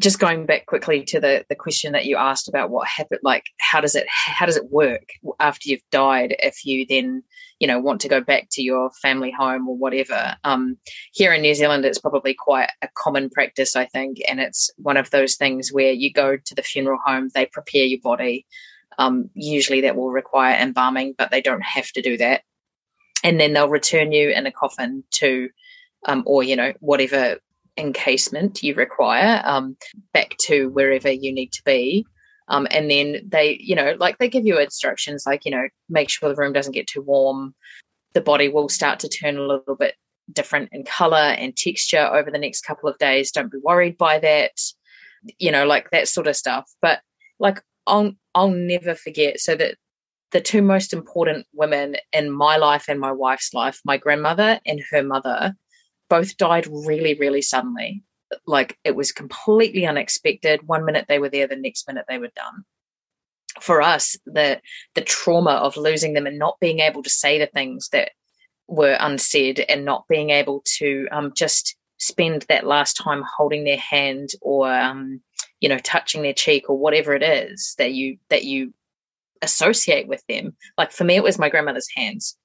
[0.01, 3.45] just going back quickly to the the question that you asked about what happened like
[3.59, 5.09] how does it how does it work
[5.39, 7.23] after you've died if you then
[7.59, 10.35] you know want to go back to your family home or whatever?
[10.43, 10.77] Um,
[11.13, 14.97] here in new zealand it's probably quite a common practice i think and it's one
[14.97, 18.45] of those things where you go to the funeral home they prepare your body.
[18.97, 22.41] Um, usually that will require embalming but they don't have to do that.
[23.23, 25.49] And then they'll return you in a coffin to
[26.07, 27.37] um, or you know whatever
[27.77, 29.77] encasement you require um,
[30.13, 32.05] back to wherever you need to be.
[32.47, 36.09] Um, and then they, you know, like they give you instructions like, you know, make
[36.09, 37.55] sure the room doesn't get too warm.
[38.13, 39.95] The body will start to turn a little bit
[40.31, 43.31] different in color and texture over the next couple of days.
[43.31, 44.51] Don't be worried by that,
[45.39, 46.69] you know, like that sort of stuff.
[46.81, 46.99] But
[47.39, 49.39] like, I'll, I'll never forget.
[49.39, 49.75] So that
[50.31, 54.81] the two most important women in my life and my wife's life, my grandmother and
[54.91, 55.55] her mother,
[56.11, 58.03] both died really, really suddenly.
[58.45, 60.67] Like it was completely unexpected.
[60.67, 62.65] One minute they were there, the next minute they were done.
[63.61, 64.61] For us, the
[64.93, 68.11] the trauma of losing them and not being able to say the things that
[68.67, 73.77] were unsaid and not being able to um, just spend that last time holding their
[73.77, 75.21] hand or um,
[75.61, 78.73] you know touching their cheek or whatever it is that you that you
[79.41, 82.37] associate with them like for me it was my grandmother's hands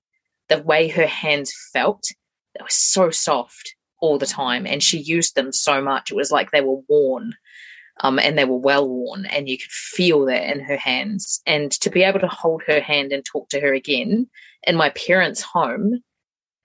[0.49, 2.05] the way her hands felt
[2.57, 6.11] they were so soft all the time and she used them so much.
[6.11, 7.35] It was like they were worn
[8.01, 11.41] um, and they were well worn and you could feel that in her hands.
[11.47, 14.29] And to be able to hold her hand and talk to her again
[14.65, 16.03] in my parents home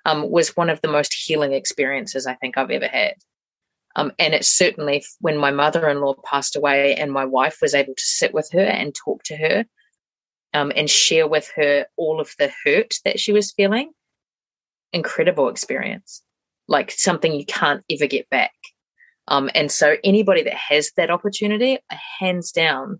[0.05, 3.15] um, was one of the most healing experiences i think i've ever had.
[3.95, 8.03] Um, and it's certainly when my mother-in-law passed away and my wife was able to
[8.03, 9.65] sit with her and talk to her
[10.53, 13.91] um, and share with her all of the hurt that she was feeling
[14.93, 16.23] incredible experience
[16.71, 18.53] like something you can't ever get back.
[19.27, 21.77] Um, and so anybody that has that opportunity
[22.19, 22.99] hands down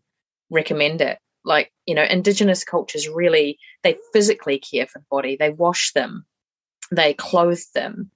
[0.51, 1.17] recommend it.
[1.43, 5.35] Like you know indigenous cultures really they physically care for the body.
[5.39, 6.25] They wash them.
[6.91, 8.11] They clothe them.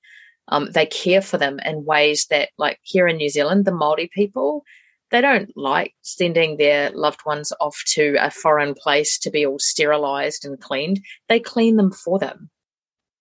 [0.48, 4.12] Um, they care for them in ways that like here in new zealand the maori
[4.14, 4.64] people
[5.10, 9.58] they don't like sending their loved ones off to a foreign place to be all
[9.58, 11.00] sterilized and cleaned.
[11.30, 12.52] They clean them for them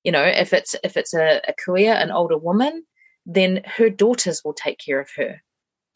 [0.04, 2.84] you know if it's if it's a, a kuia an older woman
[3.26, 5.40] then her daughters will take care of her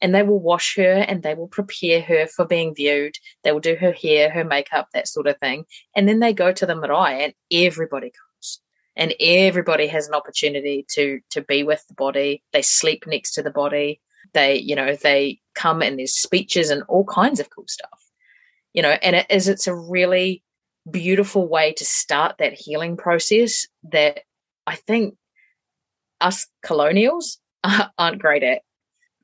[0.00, 3.16] and they will wash her and they will prepare her for being viewed.
[3.42, 5.64] They will do her hair, her makeup, that sort of thing.
[5.96, 8.60] And then they go to the marae and everybody comes.
[8.96, 12.42] And everybody has an opportunity to to be with the body.
[12.52, 14.00] They sleep next to the body.
[14.34, 18.00] They, you know, they come and there's speeches and all kinds of cool stuff.
[18.72, 20.42] You know, and it is it's a really
[20.90, 24.20] beautiful way to start that healing process that
[24.66, 25.14] I think
[26.20, 27.38] us colonials
[27.98, 28.62] aren't great at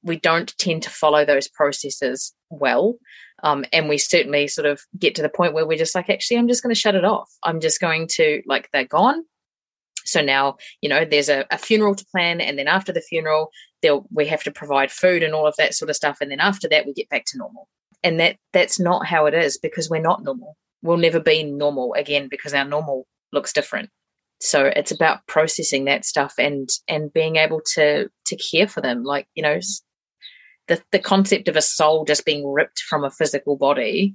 [0.05, 2.97] we don't tend to follow those processes well.
[3.43, 6.37] Um, and we certainly sort of get to the point where we're just like, actually,
[6.37, 7.31] I'm just going to shut it off.
[7.43, 9.25] I'm just going to, like, they're gone.
[10.05, 12.41] So now, you know, there's a, a funeral to plan.
[12.41, 13.51] And then after the funeral,
[14.11, 16.19] we have to provide food and all of that sort of stuff.
[16.21, 17.69] And then after that, we get back to normal.
[18.03, 20.57] And that that's not how it is because we're not normal.
[20.85, 23.91] We'll never be normal again because our normal looks different
[24.41, 29.03] so it's about processing that stuff and and being able to to care for them
[29.03, 29.59] like you know
[30.69, 34.15] the, the concept of a soul just being ripped from a physical body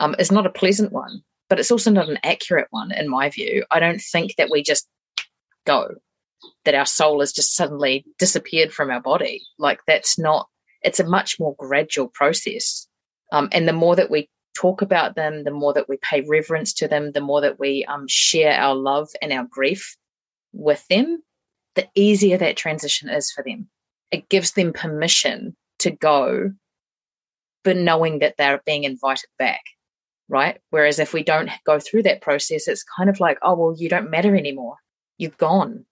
[0.00, 3.30] um, is not a pleasant one, but it's also not an accurate one, in my
[3.30, 3.64] view.
[3.70, 4.88] I don't think that we just
[5.66, 5.94] go,
[6.64, 9.42] that our soul has just suddenly disappeared from our body.
[9.58, 10.48] Like, that's not,
[10.82, 12.86] it's a much more gradual process.
[13.32, 16.72] Um, and the more that we talk about them, the more that we pay reverence
[16.74, 19.96] to them, the more that we um, share our love and our grief
[20.52, 21.22] with them,
[21.74, 23.68] the easier that transition is for them.
[24.10, 26.52] It gives them permission to go,
[27.62, 29.62] but knowing that they're being invited back,
[30.28, 30.58] right?
[30.70, 33.88] Whereas if we don't go through that process, it's kind of like, oh, well, you
[33.88, 34.76] don't matter anymore.
[35.18, 35.84] You've gone.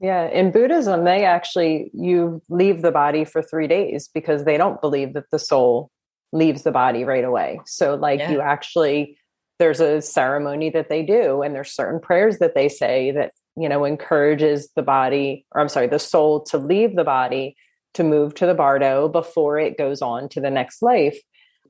[0.00, 4.80] Yeah, in Buddhism, they actually you leave the body for three days because they don't
[4.80, 5.90] believe that the soul
[6.32, 7.60] leaves the body right away.
[7.66, 8.30] So, like, yeah.
[8.30, 9.16] you actually
[9.58, 13.68] there's a ceremony that they do, and there's certain prayers that they say that you
[13.68, 17.56] know encourages the body, or I'm sorry, the soul to leave the body
[17.94, 21.18] to move to the bardo before it goes on to the next life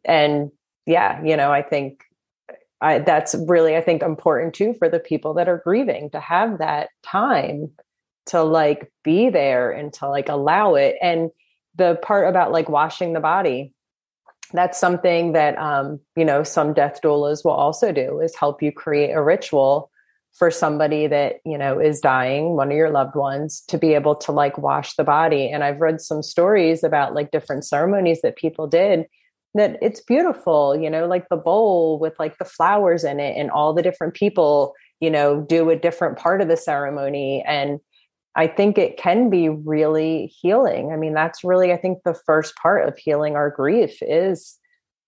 [0.05, 0.51] and
[0.87, 2.03] yeah you know i think
[2.81, 6.59] I, that's really i think important too for the people that are grieving to have
[6.59, 7.71] that time
[8.27, 11.31] to like be there and to like allow it and
[11.77, 13.73] the part about like washing the body
[14.53, 18.73] that's something that um you know some death doulas will also do is help you
[18.73, 19.91] create a ritual
[20.33, 24.15] for somebody that you know is dying one of your loved ones to be able
[24.15, 25.51] to like wash the body.
[25.51, 29.07] And i've read some stories about like different ceremonies that people did
[29.55, 33.51] that it's beautiful you know like the bowl with like the flowers in it and
[33.51, 37.43] all the different people you know do a different part of the ceremony.
[37.47, 37.81] And
[38.37, 40.93] i think it can be really healing.
[40.93, 44.59] I mean that's really i think the first part of healing our grief is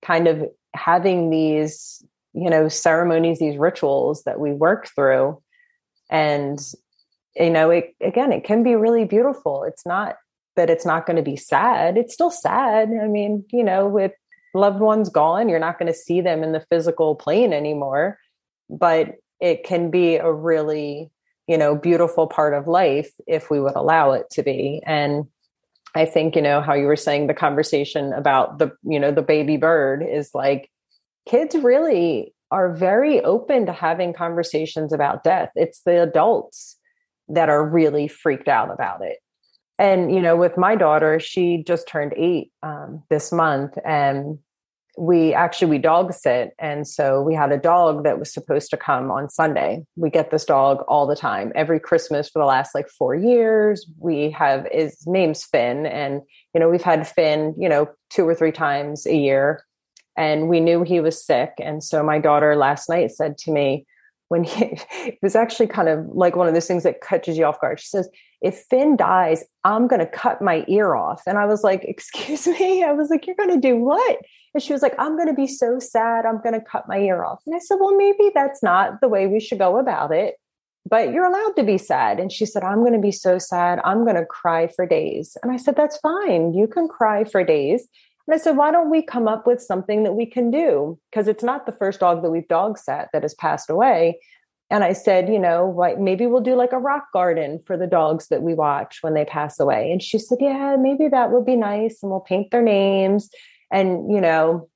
[0.02, 2.04] kind of having these
[2.34, 5.40] you know ceremonies these rituals that we work through.
[6.10, 6.58] And
[7.36, 9.64] you know it again it can be really beautiful.
[9.64, 10.16] It's not
[10.56, 11.96] that it's not going to be sad.
[11.96, 12.90] It's still sad.
[13.02, 14.12] I mean you know with
[14.54, 18.18] loved ones gone you're not going to see them in the physical plane anymore.
[18.68, 21.10] But it can be a really
[21.52, 25.24] you know beautiful part of life if we would allow it to be and
[25.94, 29.22] i think you know how you were saying the conversation about the you know the
[29.22, 30.70] baby bird is like
[31.26, 35.50] kids really are very open to having conversations about death.
[35.56, 36.78] It's the adults
[37.28, 39.18] that are really freaked out about it.
[39.78, 43.78] And, you know, with my daughter, she just turned eight um, this month.
[43.86, 44.38] And
[44.98, 48.76] we actually we dog sit and so we had a dog that was supposed to
[48.76, 52.74] come on sunday we get this dog all the time every christmas for the last
[52.74, 56.20] like four years we have his name's finn and
[56.54, 59.64] you know we've had finn you know two or three times a year
[60.16, 63.86] and we knew he was sick and so my daughter last night said to me
[64.28, 67.46] when he it was actually kind of like one of those things that catches you
[67.46, 68.10] off guard she says
[68.42, 71.22] if Finn dies, I'm going to cut my ear off.
[71.28, 72.82] And I was like, Excuse me?
[72.82, 74.18] I was like, You're going to do what?
[74.54, 76.26] And she was like, I'm going to be so sad.
[76.26, 77.42] I'm going to cut my ear off.
[77.46, 80.36] And I said, Well, maybe that's not the way we should go about it,
[80.88, 82.20] but you're allowed to be sad.
[82.20, 83.80] And she said, I'm going to be so sad.
[83.84, 85.36] I'm going to cry for days.
[85.42, 86.54] And I said, That's fine.
[86.54, 87.88] You can cry for days.
[88.26, 90.98] And I said, Why don't we come up with something that we can do?
[91.10, 94.18] Because it's not the first dog that we've dog sat that has passed away.
[94.72, 97.86] And I said, you know, like maybe we'll do like a rock garden for the
[97.86, 99.92] dogs that we watch when they pass away.
[99.92, 102.02] And she said, yeah, maybe that would be nice.
[102.02, 103.28] And we'll paint their names.
[103.72, 104.68] And, you know,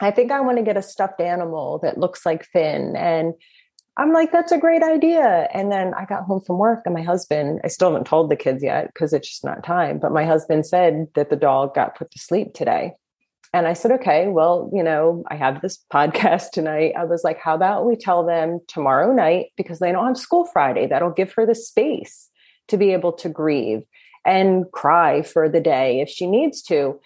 [0.00, 2.94] I think I want to get a stuffed animal that looks like Finn.
[2.96, 3.34] And
[3.96, 5.48] I'm like, that's a great idea.
[5.52, 8.36] And then I got home from work and my husband, I still haven't told the
[8.36, 9.98] kids yet because it's just not time.
[9.98, 12.94] But my husband said that the dog got put to sleep today.
[13.54, 16.94] And I said, okay, well, you know, I have this podcast tonight.
[16.98, 20.46] I was like, how about we tell them tomorrow night because they don't have school
[20.46, 20.86] Friday?
[20.86, 22.30] That'll give her the space
[22.68, 23.82] to be able to grieve
[24.24, 26.98] and cry for the day if she needs to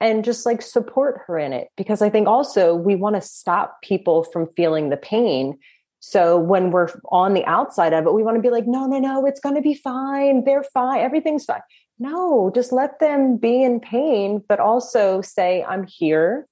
[0.00, 3.80] and just like support her in it because i think also we want to stop
[3.82, 5.58] people from feeling the pain
[6.00, 8.98] so when we're on the outside of it we want to be like no no
[8.98, 11.62] no it's going to be fine they're fine everything's fine
[11.98, 16.46] no, just let them be in pain, but also say, I'm here.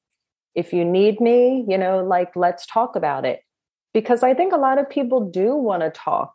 [0.54, 3.40] If you need me, you know, like, let's talk about it.
[3.94, 6.34] Because I think a lot of people do want to talk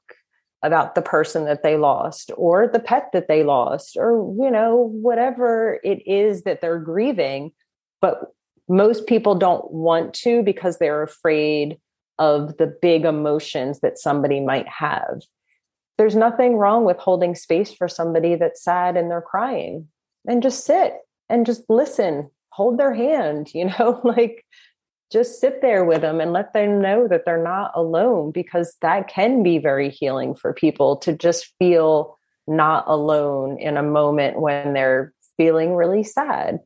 [0.63, 4.89] about the person that they lost or the pet that they lost or, you know,
[4.93, 7.51] whatever it is that they're grieving.
[7.99, 8.31] But
[8.69, 11.77] most people don't want to because they're afraid
[12.19, 15.21] of the big emotions that somebody might have.
[15.97, 19.87] There's nothing wrong with holding space for somebody that's sad and they're crying.
[20.27, 20.93] And just sit
[21.29, 22.29] and just listen.
[22.49, 24.45] Hold their hand you know like
[25.11, 29.07] just sit there with them and let them know that they're not alone because that
[29.07, 34.73] can be very healing for people to just feel not alone in a moment when
[34.73, 36.59] they're feeling really sad.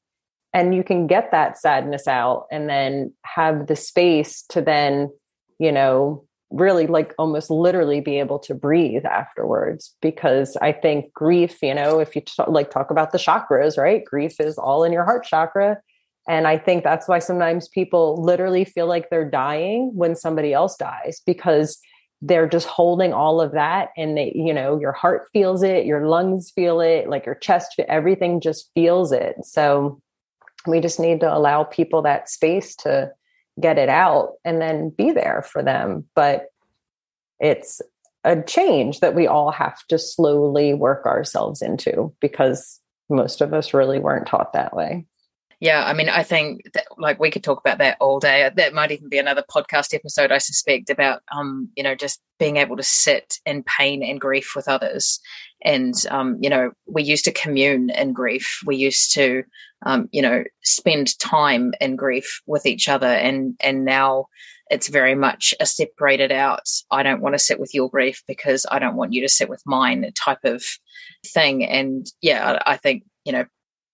[0.54, 5.12] And you can get that sadness out and then have the space to then
[5.60, 9.96] you know really like almost literally be able to breathe afterwards.
[10.02, 14.06] Because i think grief you know if you t- like talk about the chakras right?
[14.06, 15.80] Grief is all in your heart chakra
[16.28, 20.76] and i think that's why sometimes people literally feel like they're dying when somebody else
[20.78, 21.80] dies because
[22.22, 26.08] they're just holding all of that and they you know your heart feels it your
[26.08, 30.02] lungs feel it like your chest everything just feels it so
[30.68, 33.12] we just need to allow people that space to
[33.60, 36.06] get it out and then be there for them.
[36.16, 36.48] But
[37.40, 37.82] it's
[38.24, 43.74] a change that we all have to slowly work ourselves into because most of us
[43.74, 45.06] really weren't taught that way.
[45.60, 48.49] Yeah, I mean, I think that, like we could talk about that all day.
[48.56, 52.58] That might even be another podcast episode, I suspect, about um, you know, just being
[52.58, 55.20] able to sit in pain and grief with others.
[55.64, 58.60] And um, you know, we used to commune in grief.
[58.66, 59.43] We used to,
[59.86, 63.08] um, you know, spend time in grief with each other.
[63.08, 64.26] And and now
[64.70, 66.68] it's very much a separated out.
[66.91, 69.47] I don't want to sit with your grief because I don't want you to sit
[69.47, 70.64] with mine type of
[71.26, 71.66] thing.
[71.66, 73.45] And yeah, I think you know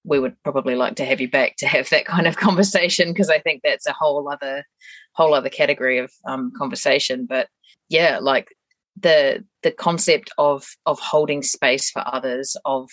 [0.03, 3.29] we would probably like to have you back to have that kind of conversation because
[3.29, 4.63] I think that's a whole other
[5.13, 7.25] whole other category of um, conversation.
[7.25, 7.47] But
[7.89, 8.55] yeah, like
[8.99, 12.89] the the concept of of holding space for others, of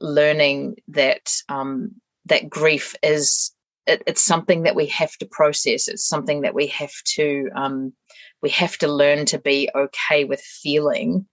[0.00, 1.92] learning that um,
[2.26, 3.52] that grief is
[3.86, 5.88] it, it's something that we have to process.
[5.88, 7.92] It's something that we have to um,
[8.42, 11.26] we have to learn to be okay with feeling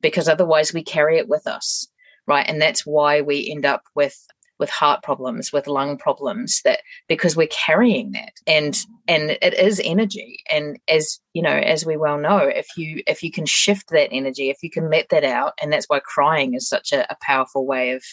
[0.00, 1.88] because otherwise we carry it with us
[2.26, 4.16] right and that's why we end up with
[4.60, 8.34] with heart problems with lung problems that because we're carrying that.
[8.46, 8.76] And
[9.08, 10.44] and it is energy.
[10.50, 14.12] And as you know as we well know if you if you can shift that
[14.12, 17.16] energy if you can let that out and that's why crying is such a, a
[17.20, 18.04] powerful way of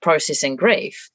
[0.00, 1.10] processing grief.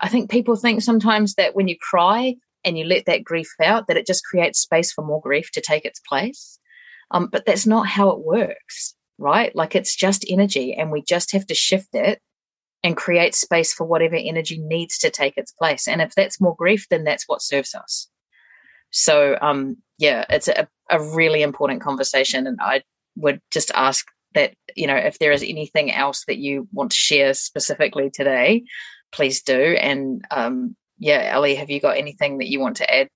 [0.00, 2.34] I think people think sometimes that when you cry
[2.64, 5.60] and you let that grief out that it just creates space for more grief to
[5.60, 6.58] take its place.
[7.10, 9.54] Um, but that's not how it works right?
[9.54, 12.20] Like it's just energy and we just have to shift it
[12.84, 15.86] and create space for whatever energy needs to take its place.
[15.86, 18.08] And if that's more grief, then that's what serves us.
[18.90, 22.46] So, um, yeah, it's a, a really important conversation.
[22.46, 22.82] And I
[23.16, 26.96] would just ask that, you know, if there is anything else that you want to
[26.96, 28.64] share specifically today,
[29.12, 29.76] please do.
[29.80, 33.08] And, um, yeah, Ellie, have you got anything that you want to add?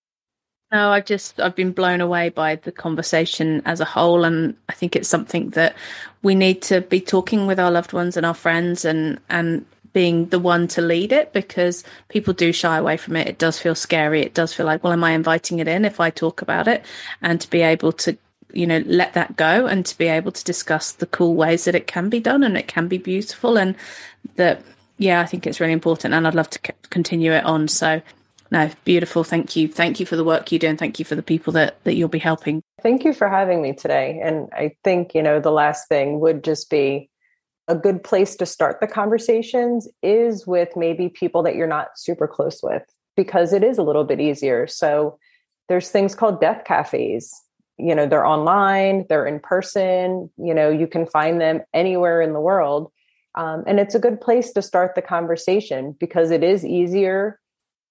[0.73, 4.73] No, I've just I've been blown away by the conversation as a whole, and I
[4.73, 5.77] think it's something that
[6.23, 10.27] we need to be talking with our loved ones and our friends, and and being
[10.27, 13.29] the one to lead it because people do shy away from it.
[13.29, 14.21] It does feel scary.
[14.23, 16.85] It does feel like, well, am I inviting it in if I talk about it?
[17.23, 18.19] And to be able to
[18.53, 21.75] you know let that go and to be able to discuss the cool ways that
[21.75, 23.75] it can be done and it can be beautiful and
[24.37, 24.62] that
[24.99, 28.01] yeah i think it's really important and i'd love to c- continue it on so
[28.51, 29.24] no beautiful.
[29.24, 29.68] Thank you.
[29.68, 31.94] Thank you for the work you do and thank you for the people that that
[31.94, 32.62] you'll be helping.
[32.82, 34.20] Thank you for having me today.
[34.22, 37.11] And i think you know the last thing would just be
[37.68, 42.28] a good place to start the conversations is with maybe people that you're not super
[42.28, 42.82] close with
[43.16, 44.68] because it is a little bit easier.
[44.68, 45.18] So
[45.68, 47.34] there's things called death cafes.
[47.78, 52.32] You know they're online they're in person you know you can find them anywhere in
[52.32, 52.92] the world.
[53.34, 57.38] Um, and it's a good place to start the conversation because it is easier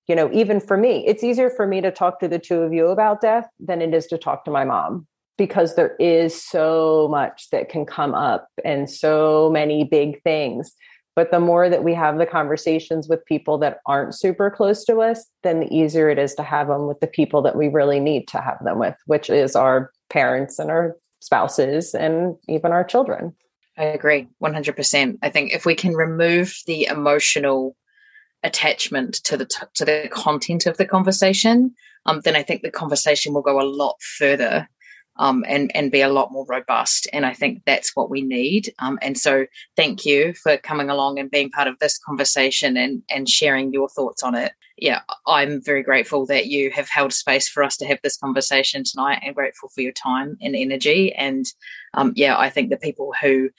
[0.07, 2.73] you know even for me it's easier for me to talk to the two of
[2.73, 7.07] you about death than it is to talk to my mom because there is so
[7.11, 10.75] much that can come up and so many big things
[11.15, 14.97] but the more that we have the conversations with people that aren't super close to
[14.97, 18.01] us, then the easier it is to have them with the people that we really
[18.01, 22.83] need to have them with, which is our parents and our spouses and even our
[22.83, 23.33] children.
[23.77, 25.17] I agree 100%.
[25.21, 27.75] I think if we can remove the emotional
[28.43, 31.73] attachment to the t- to the content of the conversation,
[32.05, 34.67] um, then I think the conversation will go a lot further
[35.17, 37.07] um, and and be a lot more robust.
[37.13, 38.73] And I think that's what we need.
[38.79, 43.01] Um, and so, thank you for coming along and being part of this conversation and
[43.09, 44.51] and sharing your thoughts on it.
[44.77, 48.83] Yeah, I'm very grateful that you have held space for us to have this conversation
[48.85, 51.13] tonight, and grateful for your time and energy.
[51.13, 51.45] And
[51.93, 53.49] um, yeah, I think the people who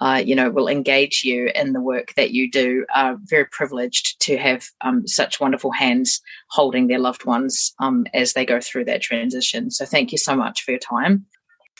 [0.00, 4.20] uh, you know, will engage you in the work that you do are very privileged
[4.20, 6.20] to have um, such wonderful hands
[6.50, 9.70] holding their loved ones um, as they go through that transition.
[9.70, 11.26] So thank you so much for your time.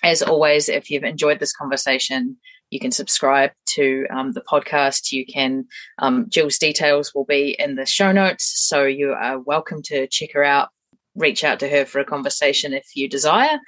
[0.03, 2.37] As always, if you've enjoyed this conversation,
[2.71, 5.13] you can subscribe to um, the podcast.
[5.13, 5.67] You can,
[5.99, 8.45] um, Jill's details will be in the show notes.
[8.67, 10.71] So you are welcome to check her out,
[11.15, 13.59] reach out to her for a conversation if you desire.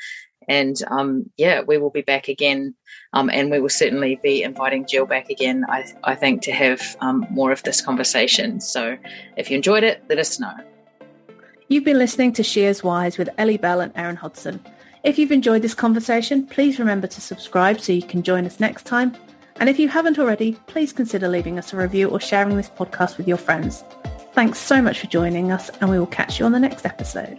[0.49, 2.75] And um, yeah, we will be back again.
[3.15, 6.97] Um, and we will certainly be inviting Jill back again, I, I think, to have
[7.01, 8.61] um, more of this conversation.
[8.61, 8.99] So
[9.37, 10.55] if you enjoyed it, let us know.
[11.69, 14.65] You've been listening to She Is Wise with Ellie Bell and Aaron Hodson.
[15.05, 18.85] If you've enjoyed this conversation, please remember to subscribe so you can join us next
[18.85, 19.17] time.
[19.57, 23.17] And if you haven't already, please consider leaving us a review or sharing this podcast
[23.17, 23.85] with your friends.
[24.33, 27.39] Thanks so much for joining us, and we will catch you on the next episode.